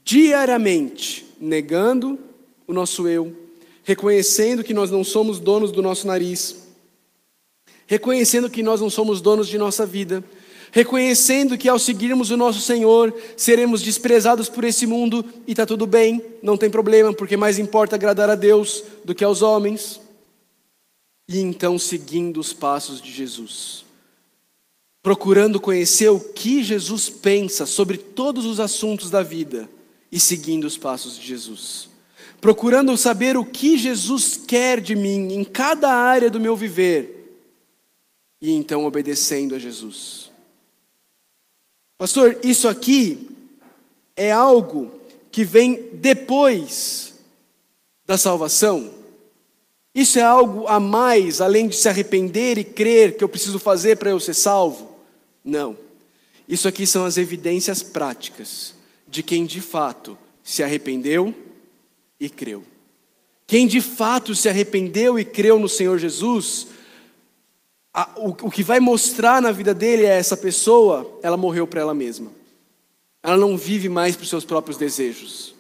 Diariamente, 0.04 1.26
negando 1.40 2.20
o 2.68 2.74
nosso 2.74 3.08
eu, 3.08 3.36
reconhecendo 3.84 4.64
que 4.64 4.74
nós 4.74 4.92
não 4.92 5.04
somos 5.04 5.40
donos 5.40 5.72
do 5.72 5.82
nosso 5.82 6.06
nariz, 6.06 6.68
reconhecendo 7.88 8.50
que 8.50 8.62
nós 8.62 8.80
não 8.82 8.90
somos 8.90 9.20
donos 9.20 9.48
de 9.48 9.58
nossa 9.58 9.84
vida, 9.86 10.24
reconhecendo 10.72 11.58
que 11.58 11.68
ao 11.68 11.80
seguirmos 11.80 12.30
o 12.30 12.38
nosso 12.38 12.62
Senhor, 12.62 13.12
seremos 13.36 13.82
desprezados 13.82 14.48
por 14.48 14.64
esse 14.64 14.86
mundo 14.86 15.26
e 15.48 15.52
está 15.52 15.66
tudo 15.66 15.88
bem, 15.88 16.24
não 16.44 16.56
tem 16.56 16.70
problema, 16.70 17.12
porque 17.12 17.36
mais 17.36 17.58
importa 17.58 17.96
agradar 17.96 18.30
a 18.30 18.36
Deus 18.36 18.84
do 19.04 19.16
que 19.16 19.24
aos 19.24 19.42
homens. 19.42 20.00
E 21.28 21.40
então 21.40 21.80
seguindo 21.80 22.40
os 22.40 22.54
passos 22.54 23.02
de 23.02 23.12
Jesus, 23.12 23.86
procurando 25.02 25.60
conhecer 25.60 26.10
o 26.10 26.20
que 26.20 26.64
Jesus 26.64 27.10
pensa 27.10 27.66
sobre 27.66 27.98
todos 27.98 28.46
os 28.46 28.60
assuntos 28.60 29.10
da 29.10 29.24
vida 29.24 29.68
e 30.12 30.20
seguindo 30.20 30.66
os 30.66 30.78
passos 30.78 31.18
de 31.18 31.26
Jesus. 31.26 31.90
Procurando 32.42 32.96
saber 32.98 33.38
o 33.38 33.46
que 33.46 33.78
Jesus 33.78 34.38
quer 34.38 34.80
de 34.80 34.96
mim 34.96 35.34
em 35.34 35.44
cada 35.44 35.94
área 35.94 36.30
do 36.30 36.40
meu 36.40 36.56
viver 36.56 37.20
e 38.42 38.54
então 38.54 38.86
obedecendo 38.86 39.56
a 39.56 39.60
Jesus. 39.60 40.32
Pastor, 41.98 42.40
isso 42.44 42.68
aqui 42.68 43.30
é 44.16 44.32
algo 44.32 44.92
que 45.32 45.44
vem 45.44 45.90
depois 45.94 47.14
da 48.06 48.18
salvação? 48.18 48.94
Isso 49.94 50.18
é 50.18 50.22
algo 50.22 50.66
a 50.68 50.80
mais, 50.80 51.42
além 51.42 51.68
de 51.68 51.76
se 51.76 51.90
arrepender 51.90 52.58
e 52.58 52.64
crer 52.64 53.18
que 53.18 53.24
eu 53.24 53.30
preciso 53.30 53.60
fazer 53.60 53.98
para 53.98 54.12
eu 54.12 54.20
ser 54.20 54.34
salvo? 54.34 54.90
Não. 55.44 55.78
Isso 56.48 56.68
aqui 56.68 56.88
são 56.88 57.04
as 57.04 57.18
evidências 57.18 57.84
práticas 57.84 58.79
de 59.10 59.24
quem 59.24 59.46
de 59.46 59.62
fato 59.62 60.18
se 60.44 60.64
arrependeu 60.64 61.34
e 62.20 62.30
creu. 62.30 62.64
Quem 63.48 63.66
de 63.66 63.82
fato 63.82 64.36
se 64.36 64.48
arrependeu 64.48 65.18
e 65.18 65.26
creu 65.26 65.58
no 65.58 65.68
Senhor 65.68 65.98
Jesus, 65.98 66.68
a, 67.94 68.12
o, 68.18 68.30
o 68.30 68.52
que 68.52 68.62
vai 68.62 68.80
mostrar 68.80 69.42
na 69.42 69.52
vida 69.52 69.74
dele 69.74 70.06
é 70.06 70.18
essa 70.18 70.38
pessoa, 70.38 71.20
ela 71.24 71.36
morreu 71.36 71.66
para 71.66 71.82
ela 71.82 71.94
mesma. 71.94 72.32
Ela 73.24 73.38
não 73.38 73.58
vive 73.58 73.90
mais 73.90 74.16
para 74.16 74.24
os 74.24 74.30
seus 74.30 74.46
próprios 74.46 74.78
desejos. 74.78 75.56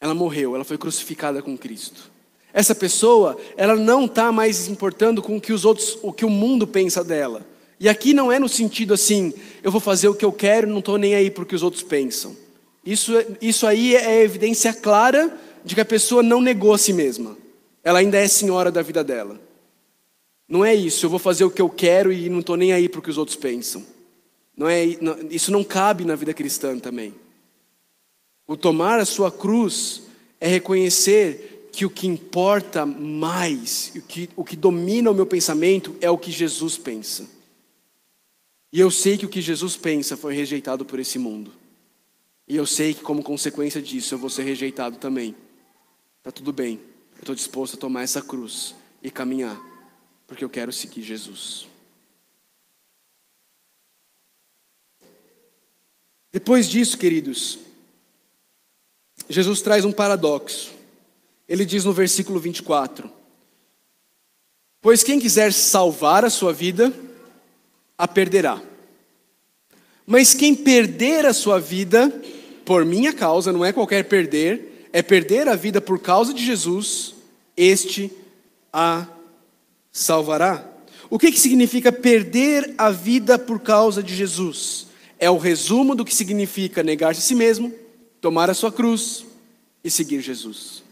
Ela 0.00 0.14
morreu, 0.14 0.54
ela 0.54 0.64
foi 0.64 0.76
crucificada 0.76 1.40
com 1.40 1.56
Cristo. 1.56 2.10
Essa 2.52 2.74
pessoa, 2.74 3.38
ela 3.56 3.76
não 3.76 4.06
está 4.06 4.32
mais 4.32 4.66
importando 4.66 5.22
com 5.22 5.36
o 5.36 5.40
que 5.40 5.52
os 5.52 5.64
outros, 5.64 5.98
o 6.02 6.12
que 6.12 6.24
o 6.24 6.30
mundo 6.30 6.66
pensa 6.66 7.04
dela. 7.04 7.46
E 7.80 7.88
aqui 7.88 8.12
não 8.12 8.30
é 8.30 8.38
no 8.38 8.48
sentido 8.48 8.92
assim, 8.92 9.32
eu 9.62 9.72
vou 9.72 9.80
fazer 9.80 10.06
o 10.06 10.14
que 10.14 10.24
eu 10.24 10.30
quero, 10.30 10.68
não 10.68 10.80
estou 10.80 10.98
nem 10.98 11.14
aí 11.14 11.30
para 11.30 11.42
o 11.42 11.46
que 11.46 11.54
os 11.54 11.62
outros 11.62 11.82
pensam. 11.82 12.36
Isso, 12.84 13.12
isso 13.40 13.66
aí 13.66 13.96
é 13.96 14.22
evidência 14.22 14.74
clara 14.74 15.34
de 15.64 15.74
que 15.74 15.80
a 15.80 15.84
pessoa 15.86 16.22
não 16.22 16.42
negou 16.42 16.74
a 16.74 16.78
si 16.78 16.92
mesma. 16.92 17.38
Ela 17.82 18.00
ainda 18.00 18.18
é 18.18 18.28
senhora 18.28 18.70
da 18.70 18.82
vida 18.82 19.02
dela. 19.02 19.40
Não 20.46 20.62
é 20.62 20.74
isso, 20.74 21.06
eu 21.06 21.10
vou 21.10 21.18
fazer 21.18 21.44
o 21.44 21.50
que 21.50 21.62
eu 21.62 21.70
quero 21.70 22.12
e 22.12 22.28
não 22.28 22.40
estou 22.40 22.54
nem 22.54 22.70
aí 22.74 22.86
para 22.86 22.98
o 22.98 23.02
que 23.02 23.08
os 23.08 23.16
outros 23.16 23.36
pensam. 23.36 23.82
Não 24.54 24.68
é, 24.68 24.98
não, 25.00 25.16
isso 25.30 25.50
não 25.50 25.64
cabe 25.64 26.04
na 26.04 26.14
vida 26.14 26.34
cristã 26.34 26.78
também. 26.78 27.14
O 28.46 28.58
tomar 28.58 28.98
a 28.98 29.06
sua 29.06 29.32
cruz 29.32 30.02
é 30.38 30.48
reconhecer 30.48 31.70
que 31.72 31.86
o 31.86 31.90
que 31.90 32.06
importa 32.06 32.84
mais, 32.84 33.90
o 33.96 34.02
que, 34.02 34.28
o 34.36 34.44
que 34.44 34.56
domina 34.56 35.10
o 35.10 35.14
meu 35.14 35.24
pensamento 35.24 35.96
é 35.98 36.10
o 36.10 36.18
que 36.18 36.30
Jesus 36.30 36.76
pensa. 36.76 37.39
E 38.72 38.78
eu 38.80 38.90
sei 38.90 39.18
que 39.18 39.26
o 39.26 39.28
que 39.28 39.40
Jesus 39.40 39.76
pensa 39.76 40.16
foi 40.16 40.34
rejeitado 40.34 40.84
por 40.84 40.98
esse 40.98 41.18
mundo. 41.18 41.52
E 42.46 42.56
eu 42.56 42.66
sei 42.66 42.94
que, 42.94 43.02
como 43.02 43.22
consequência 43.22 43.80
disso, 43.80 44.14
eu 44.14 44.18
vou 44.18 44.30
ser 44.30 44.42
rejeitado 44.42 44.96
também. 44.96 45.34
Está 46.18 46.30
tudo 46.30 46.52
bem, 46.52 46.80
eu 47.14 47.20
estou 47.20 47.34
disposto 47.34 47.74
a 47.74 47.80
tomar 47.80 48.02
essa 48.02 48.20
cruz 48.20 48.74
e 49.02 49.10
caminhar 49.10 49.70
porque 50.30 50.44
eu 50.44 50.48
quero 50.48 50.72
seguir 50.72 51.02
Jesus. 51.02 51.66
Depois 56.30 56.68
disso, 56.68 56.96
queridos, 56.96 57.58
Jesus 59.28 59.60
traz 59.60 59.84
um 59.84 59.90
paradoxo. 59.90 60.70
Ele 61.48 61.64
diz 61.64 61.84
no 61.84 61.92
versículo 61.92 62.38
24: 62.38 63.10
Pois 64.80 65.02
quem 65.02 65.18
quiser 65.18 65.52
salvar 65.52 66.24
a 66.24 66.30
sua 66.30 66.52
vida, 66.52 66.94
a 68.00 68.08
perderá. 68.08 68.58
Mas 70.06 70.32
quem 70.32 70.54
perder 70.54 71.26
a 71.26 71.34
sua 71.34 71.60
vida, 71.60 72.08
por 72.64 72.82
minha 72.86 73.12
causa, 73.12 73.52
não 73.52 73.62
é 73.62 73.74
qualquer 73.74 74.04
perder, 74.04 74.88
é 74.90 75.02
perder 75.02 75.46
a 75.48 75.54
vida 75.54 75.82
por 75.82 75.98
causa 75.98 76.32
de 76.32 76.42
Jesus, 76.42 77.14
este 77.54 78.10
a 78.72 79.06
salvará. 79.92 80.66
O 81.10 81.18
que, 81.18 81.30
que 81.30 81.38
significa 81.38 81.92
perder 81.92 82.74
a 82.78 82.90
vida 82.90 83.38
por 83.38 83.60
causa 83.60 84.02
de 84.02 84.16
Jesus? 84.16 84.86
É 85.18 85.28
o 85.28 85.36
resumo 85.36 85.94
do 85.94 86.04
que 86.04 86.14
significa 86.14 86.82
negar-se 86.82 87.20
a 87.20 87.22
si 87.22 87.34
mesmo, 87.34 87.70
tomar 88.18 88.48
a 88.48 88.54
sua 88.54 88.72
cruz 88.72 89.26
e 89.84 89.90
seguir 89.90 90.22
Jesus. 90.22 90.82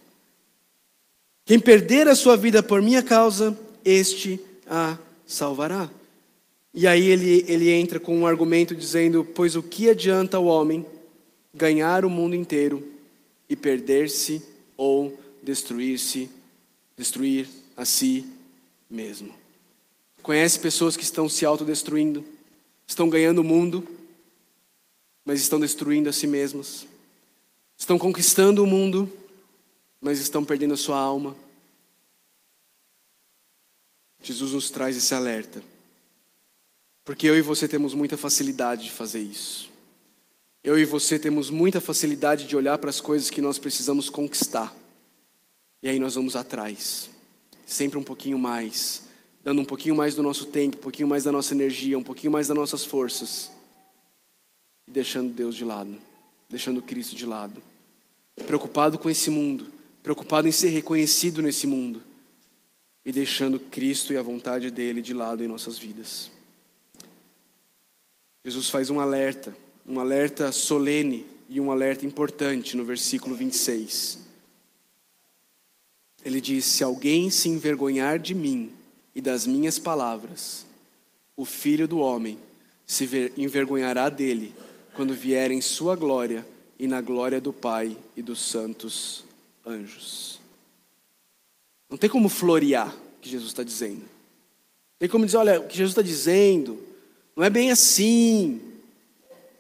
Quem 1.47 1.59
perder 1.59 2.07
a 2.07 2.15
sua 2.15 2.37
vida 2.37 2.63
por 2.63 2.83
minha 2.83 3.03
causa, 3.03 3.59
este 3.83 4.39
a 4.69 4.99
salvará. 5.27 5.89
E 6.73 6.87
aí 6.87 7.09
ele, 7.09 7.45
ele 7.49 7.71
entra 7.71 7.99
com 7.99 8.17
um 8.17 8.27
argumento 8.27 8.75
dizendo: 8.75 9.25
Pois 9.25 9.57
o 9.57 9.63
que 9.63 9.89
adianta 9.89 10.39
o 10.39 10.47
homem 10.47 10.85
ganhar 11.55 12.05
o 12.05 12.11
mundo 12.11 12.35
inteiro 12.35 12.87
e 13.49 13.57
perder-se 13.57 14.43
ou 14.77 15.19
destruir-se, 15.43 16.31
destruir 16.97 17.49
a 17.77 17.85
si 17.85 18.27
mesmo. 18.89 19.35
Conhece 20.23 20.59
pessoas 20.59 20.97
que 20.97 21.03
estão 21.03 21.29
se 21.29 21.45
autodestruindo, 21.45 22.25
estão 22.87 23.09
ganhando 23.09 23.39
o 23.39 23.45
mundo, 23.45 23.87
mas 25.25 25.41
estão 25.41 25.59
destruindo 25.59 26.09
a 26.09 26.13
si 26.13 26.27
mesmas. 26.27 26.87
Estão 27.77 27.99
conquistando 27.99 28.63
o 28.63 28.67
mundo, 28.67 29.11
mas 30.01 30.19
estão 30.19 30.45
perdendo 30.45 30.75
a 30.75 30.77
sua 30.77 30.99
alma. 30.99 31.37
Jesus 34.23 34.53
nos 34.53 34.71
traz 34.71 34.97
esse 34.97 35.15
alerta. 35.15 35.63
Porque 37.09 37.27
eu 37.27 37.39
e 37.39 37.41
você 37.41 37.67
temos 37.67 37.95
muita 37.95 38.19
facilidade 38.19 38.85
de 38.85 38.91
fazer 38.91 39.21
isso. 39.21 39.71
Eu 40.63 40.79
e 40.79 40.85
você 40.85 41.19
temos 41.19 41.49
muita 41.49 41.81
facilidade 41.81 42.47
de 42.47 42.55
olhar 42.55 42.77
para 42.77 42.91
as 42.91 43.01
coisas 43.01 43.31
que 43.31 43.41
nós 43.41 43.59
precisamos 43.59 44.11
conquistar. 44.11 44.77
E 45.83 45.89
aí 45.89 45.99
nós 45.99 46.17
vamos 46.17 46.37
atrás, 46.37 47.09
sempre 47.65 47.97
um 47.97 48.03
pouquinho 48.03 48.39
mais, 48.39 49.05
dando 49.43 49.63
um 49.63 49.65
pouquinho 49.65 49.97
mais 49.97 50.15
do 50.15 50.23
nosso 50.23 50.49
tempo, 50.49 50.77
um 50.77 50.81
pouquinho 50.81 51.09
mais 51.09 51.25
da 51.25 51.33
nossa 51.33 51.55
energia, 51.55 51.99
um 51.99 52.03
pouquinho 52.03 52.31
mais 52.31 52.49
das 52.49 52.57
nossas 52.59 52.85
forças, 52.85 53.51
e 54.87 54.91
deixando 54.91 55.33
Deus 55.33 55.57
de 55.57 55.65
lado, 55.65 55.97
deixando 56.47 56.83
Cristo 56.83 57.17
de 57.17 57.25
lado, 57.25 57.63
preocupado 58.47 58.99
com 58.99 59.09
esse 59.09 59.31
mundo, 59.31 59.69
preocupado 60.03 60.47
em 60.47 60.53
ser 60.53 60.69
reconhecido 60.69 61.41
nesse 61.41 61.67
mundo, 61.67 62.03
e 63.03 63.11
deixando 63.11 63.59
Cristo 63.59 64.13
e 64.13 64.19
a 64.19 64.23
vontade 64.23 64.71
dele 64.71 65.01
de 65.01 65.15
lado 65.15 65.43
em 65.43 65.49
nossas 65.49 65.79
vidas. 65.79 66.37
Jesus 68.45 68.71
faz 68.71 68.91
um 68.91 69.01
alerta, 69.01 69.57
um 69.87 69.99
alerta 69.99 70.53
solene 70.53 71.27
e 71.49 71.61
um 71.61 71.71
alerta 71.71 72.07
importante 72.07 72.77
no 72.77 72.85
versículo 72.85 73.35
26. 73.35 74.19
Ele 76.25 76.41
diz: 76.41 76.65
Se 76.65 76.85
alguém 76.85 77.31
se 77.31 77.49
envergonhar 77.49 78.19
de 78.19 78.35
mim 78.35 78.73
e 79.15 79.21
das 79.21 79.47
minhas 79.47 79.79
palavras, 79.79 80.67
o 81.37 81.45
filho 81.45 81.89
do 81.89 81.99
homem 81.99 82.39
se 82.87 83.09
envergonhará 83.37 84.09
dele 84.09 84.55
quando 84.95 85.15
vier 85.15 85.51
em 85.51 85.61
sua 85.61 85.95
glória 85.95 86.47
e 86.79 86.87
na 86.87 87.01
glória 87.01 87.41
do 87.41 87.53
Pai 87.53 87.97
e 88.17 88.23
dos 88.23 88.41
santos 88.41 89.25
anjos. 89.67 90.41
Não 91.89 91.97
tem 91.97 92.09
como 92.09 92.29
florear 92.29 92.95
o 92.95 93.21
que 93.21 93.29
Jesus 93.29 93.51
está 93.51 93.63
dizendo. 93.63 94.05
Tem 94.99 95.09
como 95.09 95.25
dizer, 95.25 95.39
olha, 95.39 95.61
o 95.61 95.67
que 95.67 95.77
Jesus 95.77 95.93
está 95.93 96.03
dizendo 96.03 96.88
não 97.39 97.45
é 97.45 97.51
bem 97.51 97.71
assim. 97.71 98.61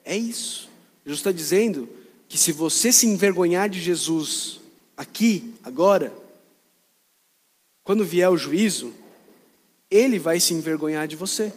É 0.04 0.16
isso. 0.16 0.68
Jesus 1.04 1.20
está 1.20 1.30
dizendo 1.30 1.88
que 2.28 2.36
se 2.36 2.50
você 2.50 2.90
se 2.90 3.06
envergonhar 3.06 3.68
de 3.68 3.80
Jesus 3.80 4.58
aqui, 4.96 5.54
agora, 5.62 6.12
quando 7.84 8.04
vier 8.04 8.28
o 8.28 8.36
juízo, 8.36 8.92
ele 9.88 10.18
vai 10.18 10.40
se 10.40 10.54
envergonhar 10.54 11.06
de 11.06 11.14
você. 11.14 11.52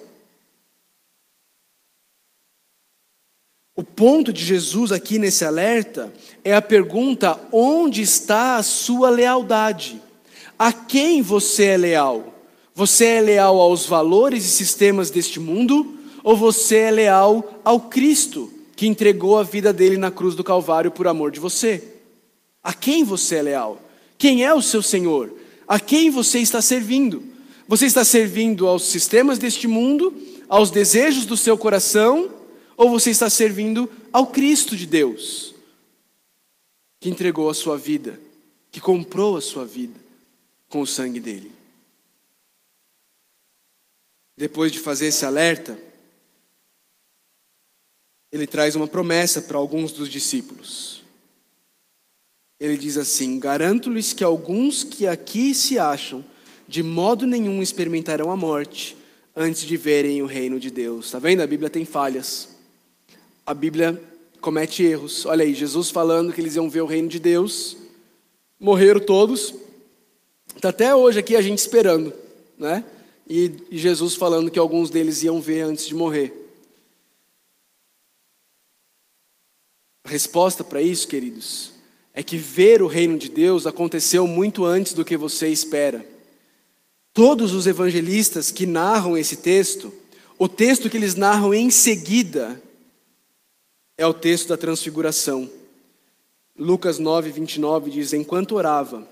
O 3.75 3.83
ponto 3.83 4.31
de 4.31 4.45
Jesus 4.45 4.91
aqui 4.91 5.17
nesse 5.17 5.43
alerta 5.43 6.13
é 6.43 6.53
a 6.53 6.61
pergunta: 6.61 7.39
onde 7.51 8.03
está 8.03 8.57
a 8.57 8.63
sua 8.63 9.09
lealdade? 9.09 9.99
A 10.59 10.71
quem 10.71 11.23
você 11.23 11.63
é 11.65 11.77
leal? 11.77 12.45
Você 12.75 13.05
é 13.05 13.21
leal 13.21 13.59
aos 13.59 13.87
valores 13.87 14.45
e 14.45 14.49
sistemas 14.49 15.09
deste 15.09 15.39
mundo? 15.39 15.97
Ou 16.23 16.35
você 16.35 16.77
é 16.77 16.91
leal 16.91 17.61
ao 17.63 17.79
Cristo, 17.79 18.51
que 18.75 18.87
entregou 18.87 19.37
a 19.37 19.43
vida 19.43 19.71
dele 19.71 19.97
na 19.97 20.11
cruz 20.11 20.35
do 20.35 20.43
Calvário 20.43 20.91
por 20.91 21.07
amor 21.07 21.31
de 21.31 21.39
você? 21.39 21.83
A 22.63 22.73
quem 22.73 23.03
você 23.03 23.37
é 23.37 23.41
leal? 23.41 23.81
Quem 24.17 24.43
é 24.43 24.53
o 24.53 24.61
seu 24.61 24.81
Senhor? 24.81 25.33
A 25.67 25.79
quem 25.79 26.09
você 26.09 26.39
está 26.39 26.61
servindo? 26.61 27.23
Você 27.67 27.85
está 27.85 28.03
servindo 28.03 28.67
aos 28.67 28.83
sistemas 28.83 29.39
deste 29.39 29.67
mundo, 29.67 30.13
aos 30.47 30.69
desejos 30.69 31.25
do 31.25 31.37
seu 31.37 31.57
coração, 31.57 32.29
ou 32.75 32.89
você 32.89 33.09
está 33.09 33.29
servindo 33.29 33.89
ao 34.11 34.27
Cristo 34.27 34.75
de 34.75 34.85
Deus, 34.85 35.53
que 36.99 37.09
entregou 37.09 37.49
a 37.49 37.53
sua 37.53 37.77
vida, 37.77 38.19
que 38.71 38.79
comprou 38.79 39.37
a 39.37 39.41
sua 39.41 39.65
vida? 39.65 40.01
com 40.71 40.81
o 40.81 40.87
sangue 40.87 41.19
dele. 41.19 41.51
Depois 44.35 44.71
de 44.71 44.79
fazer 44.79 45.07
esse 45.07 45.25
alerta, 45.25 45.77
ele 48.31 48.47
traz 48.47 48.75
uma 48.75 48.87
promessa 48.87 49.41
para 49.41 49.57
alguns 49.57 49.91
dos 49.91 50.09
discípulos. 50.09 51.03
Ele 52.59 52.77
diz 52.77 52.97
assim: 52.97 53.39
Garanto-lhes 53.39 54.13
que 54.13 54.23
alguns 54.23 54.83
que 54.83 55.07
aqui 55.07 55.53
se 55.53 55.77
acham, 55.77 56.23
de 56.67 56.81
modo 56.81 57.27
nenhum 57.27 57.61
experimentarão 57.61 58.31
a 58.31 58.37
morte 58.37 58.95
antes 59.35 59.63
de 59.63 59.77
verem 59.77 60.21
o 60.21 60.25
reino 60.25 60.59
de 60.59 60.69
Deus. 60.69 61.07
Está 61.07 61.19
vendo? 61.19 61.41
A 61.41 61.47
Bíblia 61.47 61.69
tem 61.69 61.85
falhas. 61.85 62.49
A 63.45 63.53
Bíblia 63.53 64.01
comete 64.39 64.83
erros. 64.83 65.25
Olha 65.25 65.43
aí, 65.43 65.53
Jesus 65.53 65.89
falando 65.89 66.31
que 66.31 66.39
eles 66.39 66.55
iam 66.55 66.69
ver 66.69 66.81
o 66.81 66.85
reino 66.85 67.07
de 67.07 67.19
Deus. 67.19 67.77
Morreram 68.59 68.99
todos, 68.99 69.55
Está 70.55 70.69
até 70.69 70.95
hoje 70.95 71.19
aqui 71.19 71.35
a 71.35 71.41
gente 71.41 71.59
esperando, 71.59 72.13
né? 72.57 72.83
E, 73.27 73.51
Jesus 73.71 74.15
falando 74.15 74.51
que 74.51 74.59
alguns 74.59 74.89
deles 74.89 75.23
iam 75.23 75.39
ver 75.41 75.61
antes 75.61 75.87
de 75.87 75.95
morrer. 75.95 76.40
Resposta 80.11 80.61
para 80.61 80.81
isso, 80.81 81.07
queridos, 81.07 81.71
é 82.13 82.21
que 82.21 82.35
ver 82.35 82.81
o 82.81 82.87
reino 82.87 83.17
de 83.17 83.29
Deus 83.29 83.65
aconteceu 83.65 84.27
muito 84.27 84.65
antes 84.65 84.91
do 84.91 85.05
que 85.05 85.15
você 85.15 85.47
espera. 85.47 86.05
Todos 87.13 87.53
os 87.53 87.65
evangelistas 87.65 88.51
que 88.51 88.65
narram 88.65 89.17
esse 89.17 89.37
texto, 89.37 89.91
o 90.37 90.49
texto 90.49 90.89
que 90.89 90.97
eles 90.97 91.15
narram 91.15 91.53
em 91.53 91.69
seguida 91.69 92.61
é 93.97 94.05
o 94.05 94.13
texto 94.13 94.49
da 94.49 94.57
transfiguração. 94.57 95.49
Lucas 96.59 96.99
9, 96.99 97.31
29 97.31 97.91
diz: 97.91 98.11
Enquanto 98.11 98.55
orava, 98.55 99.07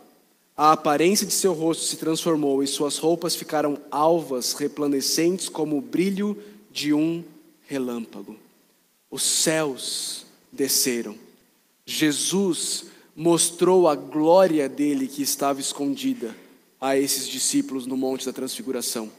a 0.56 0.74
aparência 0.74 1.26
de 1.26 1.32
seu 1.32 1.54
rosto 1.54 1.86
se 1.86 1.96
transformou 1.96 2.62
e 2.62 2.68
suas 2.68 2.98
roupas 2.98 3.36
ficaram 3.36 3.80
alvas, 3.90 4.52
resplandecentes 4.52 5.48
como 5.48 5.78
o 5.78 5.82
brilho 5.82 6.38
de 6.70 6.94
um 6.94 7.24
relâmpago. 7.68 8.36
Os 9.10 9.24
céus 9.24 10.28
desceram. 10.52 11.16
Jesus 11.86 12.86
mostrou 13.16 13.88
a 13.88 13.96
glória 13.96 14.70
dele 14.70 15.08
que 15.08 15.22
estava 15.22 15.60
escondida 15.60 16.36
a 16.80 16.98
esses 16.98 17.28
discípulos 17.28 17.86
no 17.86 17.98
Monte 17.98 18.26
da 18.26 18.34
Transfiguração. 18.34 19.12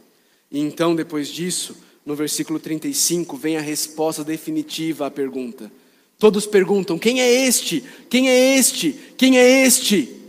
E 0.51 0.61
então, 0.61 0.95
depois 0.95 1.29
disso, 1.29 1.77
no 2.05 2.15
versículo 2.15 2.59
35, 2.59 3.37
vem 3.37 3.57
a 3.57 3.61
resposta 3.61 4.25
definitiva 4.25 5.07
à 5.07 5.11
pergunta. 5.11 5.71
Todos 6.19 6.47
perguntam: 6.47 6.99
quem 6.99 7.21
é 7.21 7.47
este? 7.47 7.85
Quem 8.09 8.29
é 8.29 8.57
este? 8.57 8.93
Quem 9.17 9.39
é 9.39 9.67
este? 9.67 10.21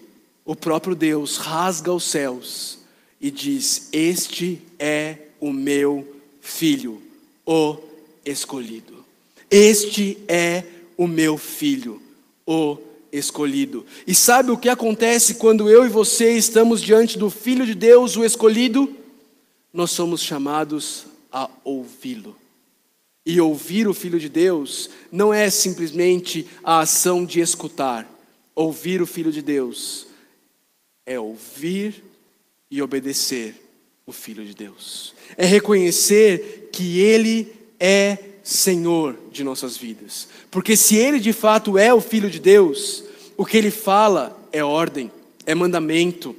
o 0.45 0.55
próprio 0.55 0.95
Deus 0.95 1.37
rasga 1.37 1.93
os 1.93 2.03
céus 2.03 2.79
e 3.19 3.31
diz: 3.31 3.89
Este 3.91 4.61
é 4.79 5.17
o 5.39 5.51
meu 5.51 6.05
filho, 6.41 7.01
o 7.45 7.77
escolhido. 8.25 9.05
Este 9.49 10.17
é 10.27 10.63
o 11.01 11.07
meu 11.07 11.35
filho, 11.35 11.99
o 12.45 12.77
escolhido. 13.11 13.83
E 14.05 14.13
sabe 14.13 14.51
o 14.51 14.57
que 14.57 14.69
acontece 14.69 15.33
quando 15.33 15.67
eu 15.67 15.83
e 15.83 15.89
você 15.89 16.37
estamos 16.37 16.79
diante 16.79 17.17
do 17.17 17.27
Filho 17.27 17.65
de 17.65 17.73
Deus, 17.73 18.15
o 18.15 18.23
escolhido? 18.23 18.95
Nós 19.73 19.89
somos 19.89 20.21
chamados 20.21 21.07
a 21.31 21.49
ouvi-lo. 21.63 22.35
E 23.25 23.41
ouvir 23.41 23.87
o 23.87 23.95
Filho 23.95 24.19
de 24.19 24.29
Deus 24.29 24.91
não 25.11 25.33
é 25.33 25.49
simplesmente 25.49 26.47
a 26.63 26.81
ação 26.81 27.25
de 27.25 27.39
escutar. 27.39 28.07
Ouvir 28.53 29.01
o 29.01 29.07
Filho 29.07 29.31
de 29.31 29.41
Deus 29.41 30.05
é 31.03 31.19
ouvir 31.19 32.03
e 32.69 32.79
obedecer 32.79 33.55
o 34.05 34.11
Filho 34.11 34.45
de 34.45 34.53
Deus. 34.53 35.15
É 35.35 35.47
reconhecer 35.47 36.69
que 36.71 36.99
Ele 36.99 37.51
é 37.79 38.19
Senhor 38.43 39.15
de 39.31 39.43
nossas 39.43 39.77
vidas. 39.77 40.27
Porque 40.49 40.75
se 40.75 40.95
Ele 40.95 41.19
de 41.19 41.33
fato 41.33 41.77
é 41.77 41.93
o 41.93 42.01
Filho 42.01 42.29
de 42.29 42.39
Deus, 42.39 43.03
o 43.37 43.45
que 43.45 43.57
Ele 43.57 43.71
fala 43.71 44.37
é 44.51 44.63
ordem, 44.63 45.11
é 45.45 45.55
mandamento. 45.55 46.35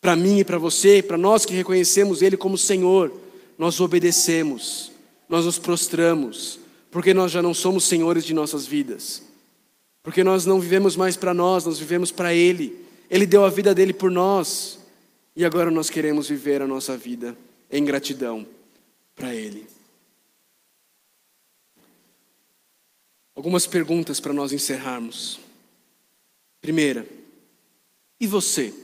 Para 0.00 0.14
mim 0.14 0.38
e 0.38 0.44
para 0.44 0.58
você, 0.58 1.02
para 1.02 1.18
nós 1.18 1.44
que 1.44 1.54
reconhecemos 1.54 2.22
Ele 2.22 2.36
como 2.36 2.56
Senhor, 2.56 3.12
nós 3.58 3.80
obedecemos, 3.80 4.92
nós 5.28 5.44
nos 5.44 5.58
prostramos, 5.58 6.60
porque 6.90 7.12
nós 7.12 7.32
já 7.32 7.42
não 7.42 7.52
somos 7.52 7.84
senhores 7.84 8.24
de 8.24 8.32
nossas 8.32 8.66
vidas. 8.66 9.22
Porque 10.02 10.24
nós 10.24 10.46
não 10.46 10.60
vivemos 10.60 10.96
mais 10.96 11.16
para 11.16 11.34
nós, 11.34 11.66
nós 11.66 11.78
vivemos 11.78 12.10
para 12.10 12.32
Ele. 12.32 12.74
Ele 13.10 13.26
deu 13.26 13.44
a 13.44 13.50
vida 13.50 13.74
dele 13.74 13.92
por 13.92 14.10
nós. 14.10 14.78
E 15.36 15.44
agora 15.44 15.70
nós 15.70 15.90
queremos 15.90 16.28
viver 16.28 16.62
a 16.62 16.66
nossa 16.66 16.96
vida 16.96 17.36
em 17.70 17.84
gratidão 17.84 18.46
para 19.14 19.34
Ele. 19.34 19.66
Algumas 23.38 23.68
perguntas 23.68 24.18
para 24.18 24.32
nós 24.32 24.52
encerrarmos. 24.52 25.38
Primeira, 26.60 27.06
e 28.18 28.26
você? 28.26 28.74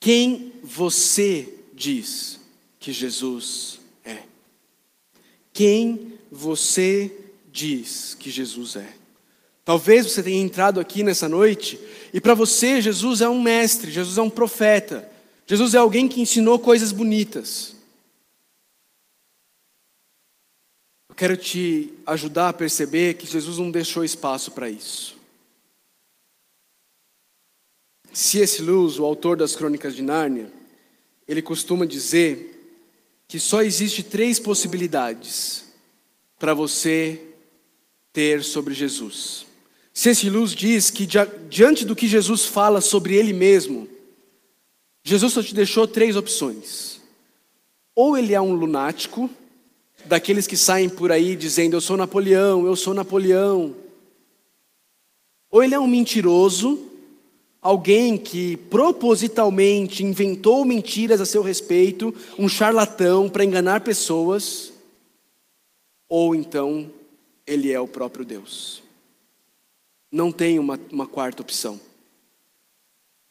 Quem 0.00 0.54
você 0.60 1.54
diz 1.72 2.40
que 2.80 2.92
Jesus 2.92 3.78
é? 4.04 4.24
Quem 5.52 6.14
você 6.32 7.12
diz 7.52 8.16
que 8.18 8.28
Jesus 8.28 8.74
é? 8.74 8.92
Talvez 9.64 10.10
você 10.10 10.20
tenha 10.20 10.42
entrado 10.42 10.80
aqui 10.80 11.04
nessa 11.04 11.28
noite 11.28 11.78
e 12.12 12.20
para 12.20 12.34
você 12.34 12.82
Jesus 12.82 13.20
é 13.20 13.28
um 13.28 13.40
mestre, 13.40 13.88
Jesus 13.88 14.18
é 14.18 14.22
um 14.22 14.30
profeta, 14.30 15.08
Jesus 15.46 15.74
é 15.74 15.78
alguém 15.78 16.08
que 16.08 16.20
ensinou 16.20 16.58
coisas 16.58 16.90
bonitas. 16.90 17.73
Eu 21.14 21.16
quero 21.16 21.36
te 21.36 21.92
ajudar 22.04 22.48
a 22.48 22.52
perceber 22.52 23.14
que 23.14 23.24
Jesus 23.24 23.58
não 23.58 23.70
deixou 23.70 24.02
espaço 24.04 24.50
para 24.50 24.68
isso. 24.68 25.16
C.S. 28.12 28.60
Lewis, 28.60 28.98
o 28.98 29.04
autor 29.04 29.36
das 29.36 29.54
Crônicas 29.54 29.94
de 29.94 30.02
Nárnia, 30.02 30.50
ele 31.28 31.40
costuma 31.40 31.86
dizer 31.86 32.76
que 33.28 33.38
só 33.38 33.62
existe 33.62 34.02
três 34.02 34.40
possibilidades 34.40 35.66
para 36.36 36.52
você 36.52 37.22
ter 38.12 38.42
sobre 38.42 38.74
Jesus. 38.74 39.46
C.S. 39.92 40.28
Lewis 40.28 40.50
diz 40.50 40.90
que 40.90 41.06
diante 41.48 41.84
do 41.84 41.94
que 41.94 42.08
Jesus 42.08 42.44
fala 42.44 42.80
sobre 42.80 43.14
ele 43.14 43.32
mesmo, 43.32 43.88
Jesus 45.04 45.32
só 45.32 45.44
te 45.44 45.54
deixou 45.54 45.86
três 45.86 46.16
opções. 46.16 47.00
Ou 47.94 48.18
ele 48.18 48.34
é 48.34 48.40
um 48.40 48.56
lunático, 48.56 49.30
daqueles 50.04 50.46
que 50.46 50.56
saem 50.56 50.88
por 50.88 51.10
aí 51.10 51.36
dizendo 51.36 51.76
eu 51.76 51.80
sou 51.80 51.96
Napoleão, 51.96 52.66
eu 52.66 52.76
sou 52.76 52.94
Napoleão. 52.94 53.74
Ou 55.50 55.62
ele 55.62 55.74
é 55.74 55.78
um 55.78 55.86
mentiroso, 55.86 56.90
alguém 57.62 58.18
que 58.18 58.56
propositalmente 58.56 60.02
inventou 60.02 60.64
mentiras 60.64 61.20
a 61.20 61.26
seu 61.26 61.42
respeito, 61.42 62.14
um 62.38 62.48
charlatão 62.48 63.28
para 63.28 63.44
enganar 63.44 63.80
pessoas. 63.80 64.72
Ou 66.08 66.34
então 66.34 66.90
ele 67.46 67.72
é 67.72 67.80
o 67.80 67.88
próprio 67.88 68.24
Deus. 68.24 68.82
Não 70.10 70.30
tem 70.30 70.58
uma, 70.58 70.78
uma 70.90 71.06
quarta 71.06 71.42
opção. 71.42 71.80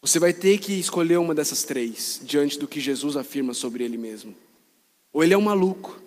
Você 0.01 0.19
vai 0.19 0.33
ter 0.33 0.57
que 0.57 0.73
escolher 0.73 1.17
uma 1.17 1.33
dessas 1.33 1.63
três 1.63 2.19
diante 2.23 2.59
do 2.59 2.67
que 2.67 2.81
Jesus 2.81 3.15
afirma 3.15 3.53
sobre 3.53 3.85
ele 3.85 3.97
mesmo. 3.97 4.35
Ou 5.13 5.23
ele 5.23 5.33
é 5.33 5.37
um 5.37 5.41
maluco, 5.41 6.02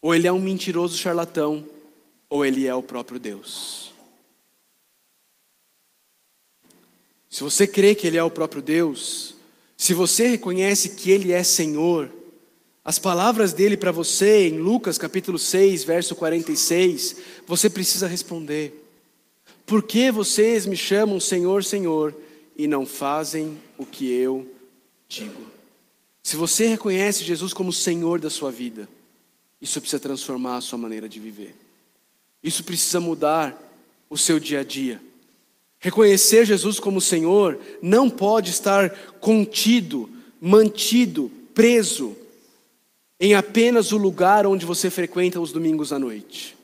ou 0.00 0.14
ele 0.14 0.26
é 0.26 0.32
um 0.32 0.40
mentiroso 0.40 0.96
charlatão, 0.96 1.66
ou 2.28 2.44
ele 2.44 2.66
é 2.66 2.74
o 2.74 2.82
próprio 2.82 3.18
Deus. 3.18 3.92
Se 7.30 7.42
você 7.42 7.66
crê 7.66 7.94
que 7.94 8.06
ele 8.06 8.16
é 8.16 8.22
o 8.22 8.30
próprio 8.30 8.62
Deus, 8.62 9.34
se 9.76 9.94
você 9.94 10.28
reconhece 10.28 10.90
que 10.90 11.10
ele 11.10 11.32
é 11.32 11.42
Senhor, 11.42 12.10
as 12.84 12.98
palavras 12.98 13.52
dele 13.52 13.76
para 13.76 13.92
você 13.92 14.48
em 14.48 14.58
Lucas 14.58 14.96
capítulo 14.98 15.38
6, 15.38 15.84
verso 15.84 16.16
46, 16.16 17.16
você 17.46 17.68
precisa 17.68 18.06
responder: 18.06 18.84
Por 19.66 19.82
que 19.82 20.10
vocês 20.10 20.64
me 20.66 20.76
chamam 20.76 21.20
Senhor, 21.20 21.62
Senhor? 21.64 22.14
e 22.58 22.66
não 22.66 22.84
fazem 22.84 23.56
o 23.78 23.86
que 23.86 24.10
eu 24.10 24.44
digo. 25.08 25.46
Se 26.24 26.36
você 26.36 26.66
reconhece 26.66 27.22
Jesus 27.22 27.54
como 27.54 27.72
Senhor 27.72 28.18
da 28.18 28.28
sua 28.28 28.50
vida, 28.50 28.88
isso 29.60 29.80
precisa 29.80 30.00
transformar 30.00 30.56
a 30.56 30.60
sua 30.60 30.78
maneira 30.78 31.08
de 31.08 31.18
viver. 31.18 31.54
Isso 32.42 32.62
precisa 32.62 33.00
mudar 33.00 33.56
o 34.08 34.16
seu 34.16 34.38
dia 34.38 34.60
a 34.60 34.64
dia. 34.64 35.00
Reconhecer 35.80 36.44
Jesus 36.44 36.80
como 36.80 37.00
Senhor 37.00 37.58
não 37.80 38.08
pode 38.08 38.50
estar 38.50 38.90
contido, 39.20 40.08
mantido, 40.40 41.30
preso 41.54 42.16
em 43.20 43.34
apenas 43.34 43.90
o 43.90 43.96
lugar 43.96 44.46
onde 44.46 44.64
você 44.64 44.90
frequenta 44.90 45.40
os 45.40 45.52
domingos 45.52 45.92
à 45.92 45.98
noite. 45.98 46.56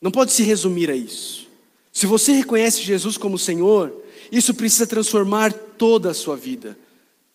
Não 0.00 0.10
pode 0.10 0.32
se 0.32 0.42
resumir 0.42 0.90
a 0.90 0.96
isso. 0.96 1.48
Se 1.92 2.06
você 2.06 2.32
reconhece 2.32 2.82
Jesus 2.82 3.16
como 3.16 3.38
Senhor, 3.38 3.92
isso 4.30 4.54
precisa 4.54 4.86
transformar 4.86 5.52
toda 5.52 6.10
a 6.10 6.14
sua 6.14 6.36
vida. 6.36 6.76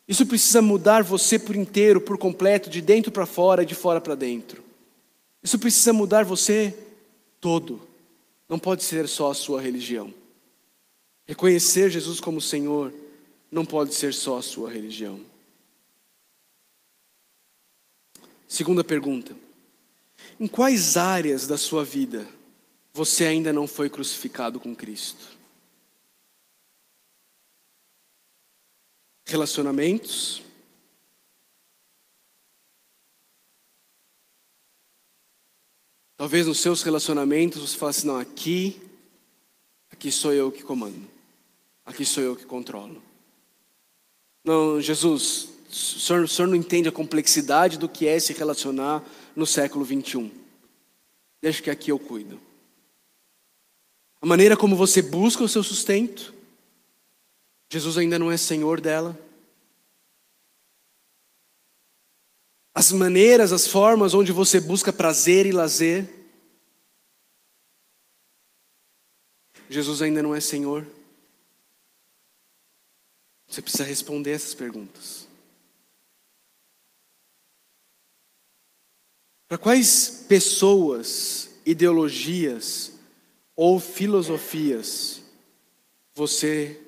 Isso 0.08 0.26
precisa 0.26 0.62
mudar 0.62 1.04
você 1.04 1.38
por 1.38 1.56
inteiro, 1.56 2.00
por 2.00 2.18
completo, 2.18 2.70
de 2.70 2.82
dentro 2.82 3.12
para 3.12 3.26
fora 3.26 3.64
e 3.64 3.66
de 3.66 3.76
fora 3.76 4.00
para 4.00 4.16
dentro. 4.16 4.64
Isso 5.44 5.60
precisa 5.60 5.92
mudar 5.92 6.24
você 6.24 6.78
todo. 7.42 7.82
Não 8.48 8.58
pode 8.58 8.84
ser 8.84 9.08
só 9.08 9.32
a 9.32 9.36
sua 9.36 9.62
religião. 9.62 10.14
Reconhecer 11.26 11.90
Jesus 11.90 12.22
como 12.22 12.40
Senhor 12.40 12.94
não 13.52 13.66
pode 13.66 13.94
ser 13.94 14.14
só 14.14 14.38
a 14.38 14.42
sua 14.42 14.72
religião. 14.72 15.20
Segunda 18.48 18.84
pergunta: 18.84 19.36
Em 20.40 20.48
quais 20.48 20.96
áreas 20.96 21.46
da 21.46 21.58
sua 21.58 21.84
vida 21.84 22.26
você 22.94 23.26
ainda 23.26 23.52
não 23.52 23.68
foi 23.68 23.90
crucificado 23.90 24.58
com 24.58 24.74
Cristo? 24.74 25.37
Relacionamentos. 29.28 30.42
Talvez 36.16 36.48
nos 36.48 36.60
seus 36.60 36.82
relacionamentos 36.82 37.62
você 37.62 37.78
fale 37.78 37.90
assim: 37.92 38.08
não, 38.08 38.18
aqui, 38.18 38.82
aqui 39.92 40.12
sou 40.12 40.34
eu 40.34 40.52
que 40.52 40.64
comando, 40.64 41.08
aqui 41.86 42.04
sou 42.04 42.24
eu 42.24 42.36
que 42.36 42.46
controlo. 42.46 43.02
Não, 44.44 44.82
Jesus, 44.82 45.50
o 45.70 45.74
senhor, 45.74 46.24
o 46.24 46.28
senhor 46.28 46.48
não 46.48 46.56
entende 46.56 46.90
a 46.90 46.92
complexidade 46.92 47.78
do 47.78 47.90
que 47.90 48.08
é 48.08 48.20
se 48.20 48.34
relacionar 48.34 49.04
no 49.36 49.46
século 49.46 49.84
21. 49.84 50.32
Deixa 51.42 51.62
que 51.62 51.70
aqui 51.70 51.92
eu 51.92 52.00
cuido. 52.00 52.40
A 54.20 54.26
maneira 54.26 54.58
como 54.58 54.76
você 54.76 55.02
busca 55.02 55.44
o 55.44 55.50
seu 55.50 55.62
sustento, 55.62 56.34
Jesus 57.70 57.98
ainda 57.98 58.18
não 58.18 58.32
é 58.32 58.38
senhor 58.38 58.80
dela. 58.80 59.18
As 62.74 62.92
maneiras, 62.92 63.52
as 63.52 63.68
formas 63.68 64.14
onde 64.14 64.32
você 64.32 64.60
busca 64.60 64.94
prazer 64.94 65.46
e 65.46 65.52
lazer. 65.52 66.08
Jesus 69.70 70.02
ainda 70.02 70.22
não 70.22 70.34
é 70.34 70.40
senhor. 70.40 70.88
Você 73.48 73.62
precisa 73.62 73.84
responder 73.84 74.32
essas 74.32 74.54
perguntas. 74.54 75.28
Para 79.48 79.58
quais 79.58 80.26
pessoas, 80.28 81.50
ideologias 81.66 82.94
ou 83.56 83.80
filosofias 83.80 85.22
você 86.14 86.87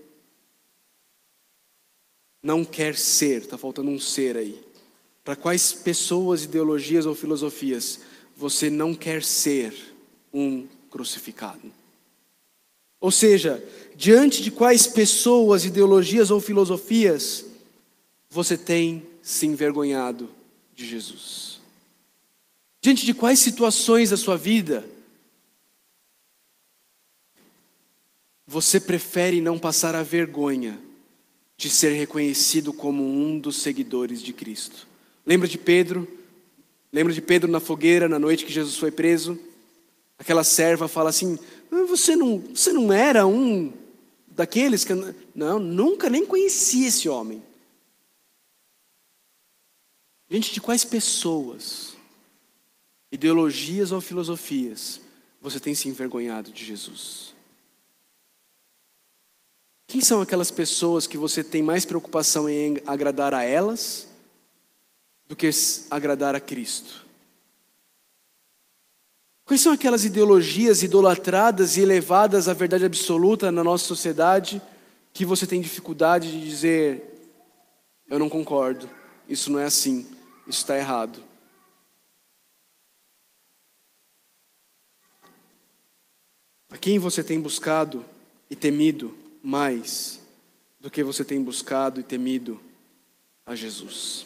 não 2.42 2.64
quer 2.64 2.96
ser, 2.96 3.42
está 3.42 3.58
faltando 3.58 3.90
um 3.90 4.00
ser 4.00 4.38
aí. 4.38 4.60
Para 5.24 5.36
quais 5.36 5.74
pessoas, 5.74 6.44
ideologias 6.44 7.06
ou 7.06 7.14
filosofias 7.14 8.00
você 8.36 8.70
não 8.70 8.96
quer 8.96 9.22
ser 9.22 9.76
um 10.34 10.66
crucificado? 10.90 11.72
Ou 13.00 13.12
seja, 13.12 13.64
diante 13.96 14.42
de 14.42 14.50
quais 14.50 14.88
pessoas, 14.88 15.66
ideologias 15.66 16.32
ou 16.32 16.40
filosofias 16.40 17.46
você 18.30 18.58
tem 18.58 19.06
se 19.22 19.46
envergonhado 19.46 20.30
de 20.76 20.88
Jesus? 20.88 21.60
Diante 22.82 23.06
de 23.06 23.14
quais 23.14 23.40
situações 23.40 24.10
da 24.10 24.18
sua 24.18 24.38
vida 24.38 24.88
você 28.48 28.80
prefere 28.80 29.42
não 29.42 29.60
passar 29.60 29.94
a 29.94 30.02
vergonha 30.02 30.80
de 31.60 31.70
ser 31.70 31.92
reconhecido 31.92 32.72
como 32.72 33.04
um 33.04 33.38
dos 33.38 33.58
seguidores 33.58 34.22
de 34.22 34.32
Cristo. 34.32 34.88
Lembra 35.26 35.46
de 35.46 35.58
Pedro? 35.58 36.08
Lembra 36.90 37.12
de 37.12 37.22
Pedro 37.22 37.52
na 37.52 37.60
fogueira 37.60 38.08
na 38.08 38.18
noite 38.18 38.46
que 38.46 38.54
Jesus 38.54 38.78
foi 38.78 38.92
preso? 38.92 39.38
Aquela 40.18 40.46
serva 40.46 40.88
fala 40.88 41.10
assim: 41.10 41.38
ah, 41.70 41.84
você 41.84 42.16
não, 42.16 42.40
você 42.40 42.72
não 42.72 42.94
era 42.94 43.28
um 43.28 43.74
daqueles 44.26 44.86
que. 44.86 44.94
Não, 45.36 45.60
nunca 45.60 46.10
nem 46.10 46.26
conheci 46.26 46.86
esse 46.86 47.10
homem. 47.10 47.44
Gente, 50.30 50.54
de 50.54 50.62
quais 50.62 50.86
pessoas, 50.86 51.94
ideologias 53.12 53.92
ou 53.92 54.00
filosofias, 54.00 55.02
você 55.42 55.60
tem 55.60 55.76
se 55.76 55.90
envergonhado 55.90 56.54
de 56.54 56.64
Jesus? 56.64 57.36
Quem 59.90 60.02
são 60.02 60.22
aquelas 60.22 60.52
pessoas 60.52 61.08
que 61.08 61.18
você 61.18 61.44
tem 61.44 61.64
mais 61.64 61.84
preocupação 61.84 62.48
em 62.48 62.78
agradar 62.86 63.34
a 63.34 63.44
elas 63.44 64.08
do 65.28 65.36
que 65.36 65.50
agradar 65.90 66.36
a 66.36 66.40
Cristo? 66.40 67.08
Quais 69.46 69.62
são 69.62 69.74
aquelas 69.74 70.06
ideologias 70.06 70.84
idolatradas 70.84 71.76
e 71.76 71.82
elevadas 71.82 72.48
à 72.48 72.54
verdade 72.54 72.86
absoluta 72.86 73.52
na 73.52 73.64
nossa 73.64 73.84
sociedade 73.84 74.62
que 75.12 75.26
você 75.26 75.48
tem 75.48 75.60
dificuldade 75.60 76.32
de 76.32 76.48
dizer: 76.48 77.34
eu 78.08 78.20
não 78.20 78.30
concordo, 78.30 78.88
isso 79.28 79.52
não 79.52 79.58
é 79.58 79.66
assim, 79.66 80.02
isso 80.46 80.60
está 80.60 80.78
errado? 80.78 81.20
A 86.70 86.78
quem 86.78 87.00
você 87.00 87.24
tem 87.24 87.42
buscado 87.42 88.06
e 88.52 88.56
temido? 88.56 89.19
Mais 89.44 90.20
do 90.80 90.90
que 90.90 91.04
você 91.04 91.24
tem 91.24 91.42
buscado 91.44 92.00
e 92.00 92.04
temido 92.04 92.60
a 93.46 93.56
Jesus. 93.56 94.26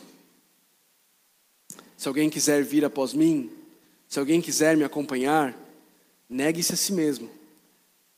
Se 1.98 2.08
alguém 2.08 2.30
quiser 2.30 2.64
vir 2.64 2.84
após 2.84 3.14
mim, 3.14 3.50
se 4.08 4.20
alguém 4.20 4.42
quiser 4.42 4.76
me 4.76 4.84
acompanhar, 4.84 5.58
negue-se 6.30 6.74
a 6.74 6.78
si 6.78 6.94
mesmo, 6.94 7.32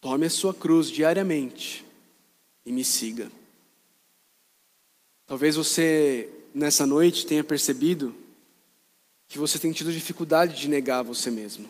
tome 0.02 0.26
a 0.26 0.30
sua 0.30 0.54
cruz 0.54 0.90
diariamente 0.90 1.86
e 2.66 2.72
me 2.72 2.84
siga. 2.84 3.32
Talvez 5.28 5.56
você, 5.56 6.30
nessa 6.54 6.86
noite, 6.86 7.26
tenha 7.26 7.44
percebido 7.44 8.16
que 9.28 9.40
você 9.40 9.58
tem 9.58 9.72
tido 9.72 9.92
dificuldade 9.92 10.60
de 10.60 10.68
negar 10.68 11.04
você 11.04 11.32
mesmo. 11.32 11.70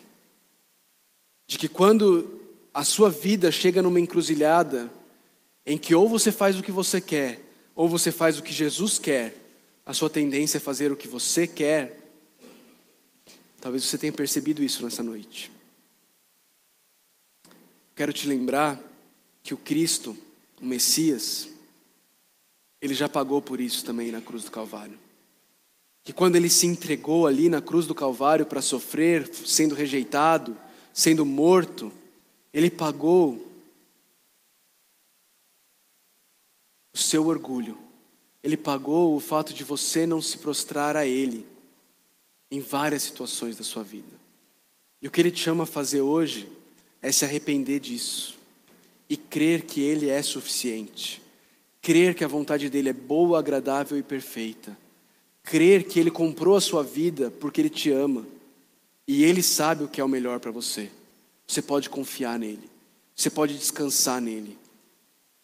De 1.46 1.58
que 1.58 1.68
quando 1.68 2.40
a 2.72 2.84
sua 2.84 3.08
vida 3.08 3.50
chega 3.50 3.82
numa 3.82 4.00
encruzilhada 4.00 4.90
em 5.66 5.76
que 5.76 5.94
ou 5.94 6.08
você 6.08 6.30
faz 6.30 6.56
o 6.56 6.62
que 6.62 6.70
você 6.70 7.00
quer, 7.00 7.40
ou 7.74 7.88
você 7.88 8.12
faz 8.12 8.38
o 8.38 8.42
que 8.42 8.52
Jesus 8.52 8.98
quer, 8.98 9.36
a 9.84 9.92
sua 9.92 10.08
tendência 10.08 10.58
é 10.58 10.60
fazer 10.60 10.92
o 10.92 10.96
que 10.96 11.08
você 11.08 11.46
quer. 11.46 12.00
Talvez 13.60 13.84
você 13.84 13.98
tenha 13.98 14.12
percebido 14.12 14.62
isso 14.62 14.84
nessa 14.84 15.02
noite. 15.02 15.50
Quero 17.96 18.12
te 18.12 18.28
lembrar 18.28 18.80
que 19.42 19.54
o 19.54 19.56
Cristo, 19.56 20.16
o 20.60 20.64
Messias, 20.66 21.48
ele 22.80 22.94
já 22.94 23.08
pagou 23.08 23.42
por 23.42 23.60
isso 23.60 23.84
também 23.84 24.12
na 24.12 24.20
cruz 24.20 24.44
do 24.44 24.50
Calvário. 24.50 24.98
Que 26.04 26.12
quando 26.12 26.36
ele 26.36 26.48
se 26.48 26.66
entregou 26.66 27.26
ali 27.26 27.48
na 27.48 27.60
cruz 27.60 27.86
do 27.86 27.94
Calvário 27.94 28.46
para 28.46 28.62
sofrer, 28.62 29.28
sendo 29.34 29.74
rejeitado, 29.74 30.56
sendo 30.92 31.24
morto, 31.24 31.92
ele 32.52 32.70
pagou 32.70 33.45
o 36.96 36.98
seu 36.98 37.26
orgulho. 37.26 37.76
Ele 38.42 38.56
pagou 38.56 39.14
o 39.14 39.20
fato 39.20 39.52
de 39.52 39.62
você 39.62 40.06
não 40.06 40.22
se 40.22 40.38
prostrar 40.38 40.96
a 40.96 41.06
Ele 41.06 41.46
em 42.50 42.58
várias 42.58 43.02
situações 43.02 43.54
da 43.54 43.62
sua 43.62 43.82
vida. 43.82 44.16
E 45.02 45.06
o 45.06 45.10
que 45.10 45.20
Ele 45.20 45.30
te 45.30 45.40
chama 45.40 45.64
a 45.64 45.66
fazer 45.66 46.00
hoje 46.00 46.48
é 47.02 47.12
se 47.12 47.22
arrepender 47.22 47.80
disso 47.80 48.38
e 49.10 49.16
crer 49.16 49.62
que 49.62 49.82
Ele 49.82 50.08
é 50.08 50.22
suficiente. 50.22 51.20
Crer 51.82 52.14
que 52.14 52.24
a 52.24 52.28
vontade 52.28 52.70
dele 52.70 52.88
é 52.88 52.94
boa, 52.94 53.38
agradável 53.38 53.98
e 53.98 54.02
perfeita. 54.02 54.76
Crer 55.42 55.84
que 55.84 56.00
Ele 56.00 56.10
comprou 56.10 56.56
a 56.56 56.62
sua 56.62 56.82
vida 56.82 57.30
porque 57.30 57.60
Ele 57.60 57.70
te 57.70 57.90
ama 57.90 58.26
e 59.06 59.22
Ele 59.22 59.42
sabe 59.42 59.84
o 59.84 59.88
que 59.88 60.00
é 60.00 60.04
o 60.04 60.08
melhor 60.08 60.40
para 60.40 60.50
você. 60.50 60.90
Você 61.46 61.60
pode 61.60 61.90
confiar 61.90 62.38
nele. 62.38 62.70
Você 63.14 63.28
pode 63.28 63.54
descansar 63.54 64.18
nele. 64.18 64.56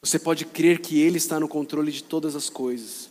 Você 0.03 0.19
pode 0.19 0.45
crer 0.45 0.81
que 0.81 1.01
ele 1.01 1.17
está 1.17 1.39
no 1.39 1.47
controle 1.47 1.93
de 1.93 2.03
todas 2.03 2.35
as 2.35 2.51
coisas. 2.51 3.09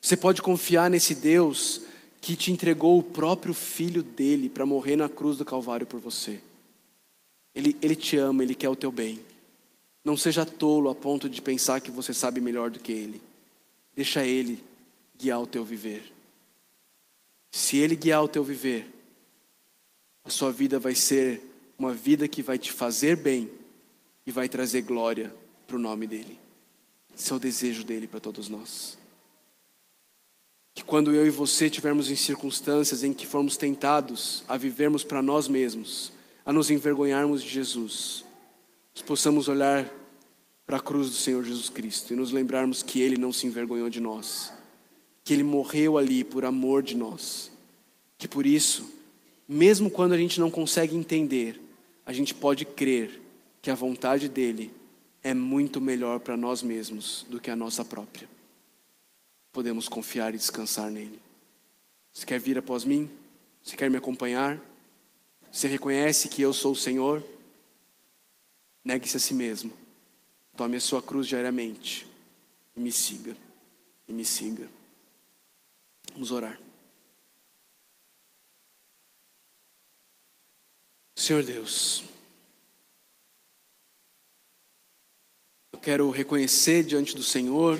Você 0.00 0.16
pode 0.16 0.42
confiar 0.42 0.90
nesse 0.90 1.14
Deus 1.14 1.82
que 2.20 2.34
te 2.34 2.50
entregou 2.50 2.98
o 2.98 3.02
próprio 3.04 3.54
filho 3.54 4.02
dele 4.02 4.48
para 4.48 4.66
morrer 4.66 4.96
na 4.96 5.08
cruz 5.08 5.38
do 5.38 5.44
Calvário 5.44 5.86
por 5.86 6.00
você. 6.00 6.40
Ele, 7.54 7.76
ele 7.80 7.94
te 7.94 8.16
ama, 8.16 8.42
ele 8.42 8.54
quer 8.54 8.68
o 8.68 8.74
teu 8.74 8.90
bem. 8.90 9.20
Não 10.04 10.16
seja 10.16 10.44
tolo 10.44 10.90
a 10.90 10.94
ponto 10.94 11.28
de 11.28 11.40
pensar 11.40 11.80
que 11.80 11.90
você 11.90 12.12
sabe 12.12 12.40
melhor 12.40 12.68
do 12.68 12.80
que 12.80 12.90
ele. 12.90 13.22
Deixa 13.94 14.26
ele 14.26 14.62
guiar 15.16 15.40
o 15.40 15.46
teu 15.46 15.64
viver. 15.64 16.12
Se 17.52 17.76
ele 17.76 17.94
guiar 17.94 18.24
o 18.24 18.28
teu 18.28 18.42
viver, 18.42 18.92
a 20.24 20.30
sua 20.30 20.50
vida 20.50 20.80
vai 20.80 20.96
ser 20.96 21.40
uma 21.78 21.94
vida 21.94 22.26
que 22.26 22.42
vai 22.42 22.58
te 22.58 22.72
fazer 22.72 23.16
bem 23.16 23.48
e 24.26 24.32
vai 24.32 24.48
trazer 24.48 24.82
glória 24.82 25.32
para 25.74 25.78
o 25.78 25.82
nome 25.82 26.06
dele. 26.06 26.38
Esse 27.16 27.32
é 27.32 27.34
o 27.34 27.38
desejo 27.38 27.82
dele 27.82 28.06
para 28.06 28.20
todos 28.20 28.48
nós. 28.48 28.96
Que 30.72 30.84
quando 30.84 31.12
eu 31.12 31.26
e 31.26 31.30
você 31.30 31.66
estivermos 31.66 32.10
em 32.10 32.16
circunstâncias 32.16 33.02
em 33.02 33.12
que 33.12 33.26
formos 33.26 33.56
tentados 33.56 34.44
a 34.46 34.56
vivermos 34.56 35.02
para 35.02 35.20
nós 35.20 35.48
mesmos, 35.48 36.12
a 36.46 36.52
nos 36.52 36.70
envergonharmos 36.70 37.42
de 37.42 37.48
Jesus, 37.48 38.24
nós 38.94 39.02
possamos 39.02 39.48
olhar 39.48 39.92
para 40.64 40.76
a 40.76 40.80
cruz 40.80 41.10
do 41.10 41.16
Senhor 41.16 41.42
Jesus 41.42 41.68
Cristo 41.68 42.12
e 42.12 42.16
nos 42.16 42.30
lembrarmos 42.30 42.82
que 42.82 43.00
Ele 43.00 43.18
não 43.18 43.32
se 43.32 43.46
envergonhou 43.48 43.90
de 43.90 43.98
nós, 43.98 44.52
que 45.24 45.32
Ele 45.34 45.42
morreu 45.42 45.98
ali 45.98 46.22
por 46.22 46.44
amor 46.44 46.84
de 46.84 46.96
nós, 46.96 47.50
que 48.16 48.28
por 48.28 48.46
isso, 48.46 48.88
mesmo 49.48 49.90
quando 49.90 50.12
a 50.12 50.18
gente 50.18 50.38
não 50.38 50.52
consegue 50.52 50.94
entender, 50.94 51.60
a 52.06 52.12
gente 52.12 52.32
pode 52.32 52.64
crer 52.64 53.20
que 53.60 53.72
a 53.72 53.74
vontade 53.74 54.28
dele 54.28 54.70
é 55.24 55.32
muito 55.32 55.80
melhor 55.80 56.20
para 56.20 56.36
nós 56.36 56.62
mesmos 56.62 57.24
do 57.30 57.40
que 57.40 57.50
a 57.50 57.56
nossa 57.56 57.82
própria. 57.82 58.28
Podemos 59.50 59.88
confiar 59.88 60.34
e 60.34 60.38
descansar 60.38 60.90
nele. 60.90 61.18
Você 62.12 62.26
quer 62.26 62.38
vir 62.38 62.58
após 62.58 62.84
mim? 62.84 63.10
Você 63.62 63.74
quer 63.74 63.90
me 63.90 63.96
acompanhar? 63.96 64.60
Você 65.50 65.66
reconhece 65.66 66.28
que 66.28 66.42
eu 66.42 66.52
sou 66.52 66.72
o 66.72 66.76
Senhor? 66.76 67.24
Negue-se 68.84 69.16
a 69.16 69.20
si 69.20 69.32
mesmo. 69.32 69.72
Tome 70.54 70.76
a 70.76 70.80
sua 70.80 71.02
cruz 71.02 71.26
diariamente 71.26 72.06
e 72.76 72.80
me 72.80 72.92
siga. 72.92 73.34
E 74.06 74.12
me 74.12 74.26
siga. 74.26 74.68
Vamos 76.12 76.30
orar. 76.30 76.60
Senhor 81.16 81.42
Deus, 81.42 82.04
quero 85.84 86.08
reconhecer 86.08 86.82
diante 86.82 87.14
do 87.14 87.22
Senhor 87.22 87.78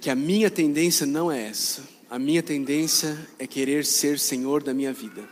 que 0.00 0.10
a 0.10 0.16
minha 0.16 0.50
tendência 0.50 1.06
não 1.06 1.30
é 1.30 1.40
essa. 1.46 1.88
A 2.10 2.18
minha 2.18 2.42
tendência 2.42 3.16
é 3.38 3.46
querer 3.46 3.86
ser 3.86 4.18
Senhor 4.18 4.60
da 4.60 4.74
minha 4.74 4.92
vida. 4.92 5.28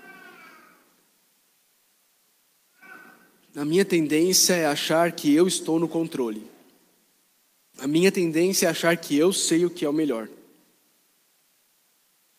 A 3.56 3.64
minha 3.64 3.84
tendência 3.84 4.54
é 4.54 4.66
achar 4.66 5.10
que 5.10 5.34
eu 5.34 5.48
estou 5.48 5.80
no 5.80 5.88
controle. 5.88 6.46
A 7.78 7.88
minha 7.88 8.12
tendência 8.12 8.66
é 8.66 8.70
achar 8.70 8.96
que 8.96 9.16
eu 9.16 9.32
sei 9.32 9.64
o 9.64 9.70
que 9.70 9.84
é 9.84 9.88
o 9.88 9.92
melhor. 9.92 10.28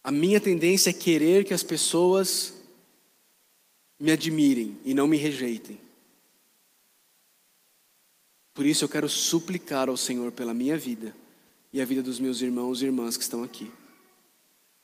A 0.02 0.12
minha 0.14 0.40
tendência 0.40 0.92
é 0.92 0.94
querer 0.94 1.44
que 1.44 1.54
as 1.54 1.64
pessoas 1.64 2.54
me 4.00 4.14
admirem 4.14 4.78
e 4.86 4.94
não 4.94 5.10
me 5.10 5.18
rejeitem. 5.18 5.89
Por 8.60 8.66
isso 8.66 8.84
eu 8.84 8.90
quero 8.90 9.08
suplicar 9.08 9.88
ao 9.88 9.96
Senhor 9.96 10.34
pela 10.34 10.54
minha 10.54 10.78
vida 10.78 11.16
e 11.72 11.82
a 11.82 11.86
vida 11.86 12.04
dos 12.04 12.20
meus 12.20 12.42
irmãos 12.42 12.82
e 12.82 12.86
irmãs 12.88 13.16
que 13.16 13.24
estão 13.24 13.42
aqui. 13.42 13.72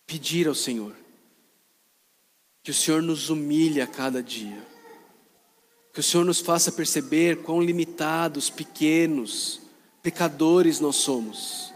Pedir 0.07 0.47
ao 0.47 0.55
Senhor 0.55 0.95
que 2.63 2.71
o 2.71 2.73
Senhor 2.73 3.01
nos 3.01 3.29
humilhe 3.29 3.81
a 3.81 3.85
cada 3.85 4.23
dia. 4.23 4.65
Que 5.91 5.99
o 5.99 6.03
Senhor 6.03 6.23
nos 6.23 6.39
faça 6.39 6.71
perceber 6.71 7.41
quão 7.41 7.61
limitados, 7.61 8.49
pequenos, 8.49 9.59
pecadores 10.01 10.79
nós 10.79 10.95
somos. 10.95 11.73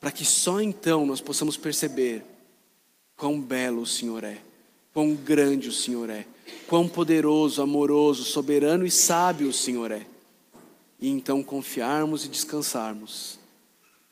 Para 0.00 0.10
que 0.10 0.24
só 0.24 0.60
então 0.60 1.06
nós 1.06 1.20
possamos 1.20 1.56
perceber 1.56 2.24
quão 3.16 3.40
belo 3.40 3.82
o 3.82 3.86
Senhor 3.86 4.24
é, 4.24 4.42
quão 4.92 5.14
grande 5.14 5.68
o 5.68 5.72
Senhor 5.72 6.10
é 6.10 6.26
quão 6.66 6.88
poderoso, 6.88 7.62
amoroso, 7.62 8.24
soberano 8.24 8.84
e 8.84 8.90
sábio 8.90 9.50
o 9.50 9.52
Senhor 9.52 9.92
é. 9.92 10.15
E 10.98 11.08
então 11.08 11.42
confiarmos 11.42 12.24
e 12.24 12.28
descansarmos 12.28 13.38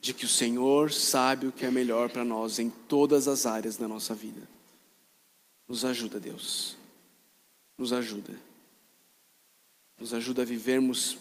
de 0.01 0.13
que 0.13 0.27
o 0.27 0.29
Senhor 0.29 0.93
sabe 0.93 1.47
o 1.47 1.53
que 1.53 1.65
é 1.65 1.71
melhor 1.71 2.11
para 2.11 2.25
nós 2.25 2.59
em 2.59 2.69
todas 2.69 3.27
as 3.27 3.47
áreas 3.47 3.77
da 3.77 3.89
nossa 3.89 4.15
vida. 4.15 4.47
Nos 5.67 5.85
ajuda, 5.85 6.21
Deus. 6.21 6.77
Nos 7.79 7.93
ajuda. 7.93 8.39
Nos 9.99 10.13
ajuda 10.13 10.43
a 10.43 10.45
vivermos 10.45 11.17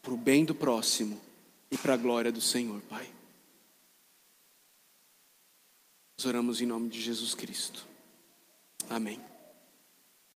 para 0.00 0.12
o 0.12 0.16
bem 0.16 0.44
do 0.44 0.54
próximo 0.54 1.20
e 1.70 1.76
para 1.76 1.94
a 1.94 1.96
glória 1.96 2.30
do 2.30 2.40
Senhor, 2.40 2.80
Pai. 2.82 3.10
Nós 6.16 6.26
oramos 6.26 6.60
em 6.60 6.66
nome 6.66 6.88
de 6.88 7.00
Jesus 7.00 7.34
Cristo. 7.34 7.84
Amém. 8.88 9.31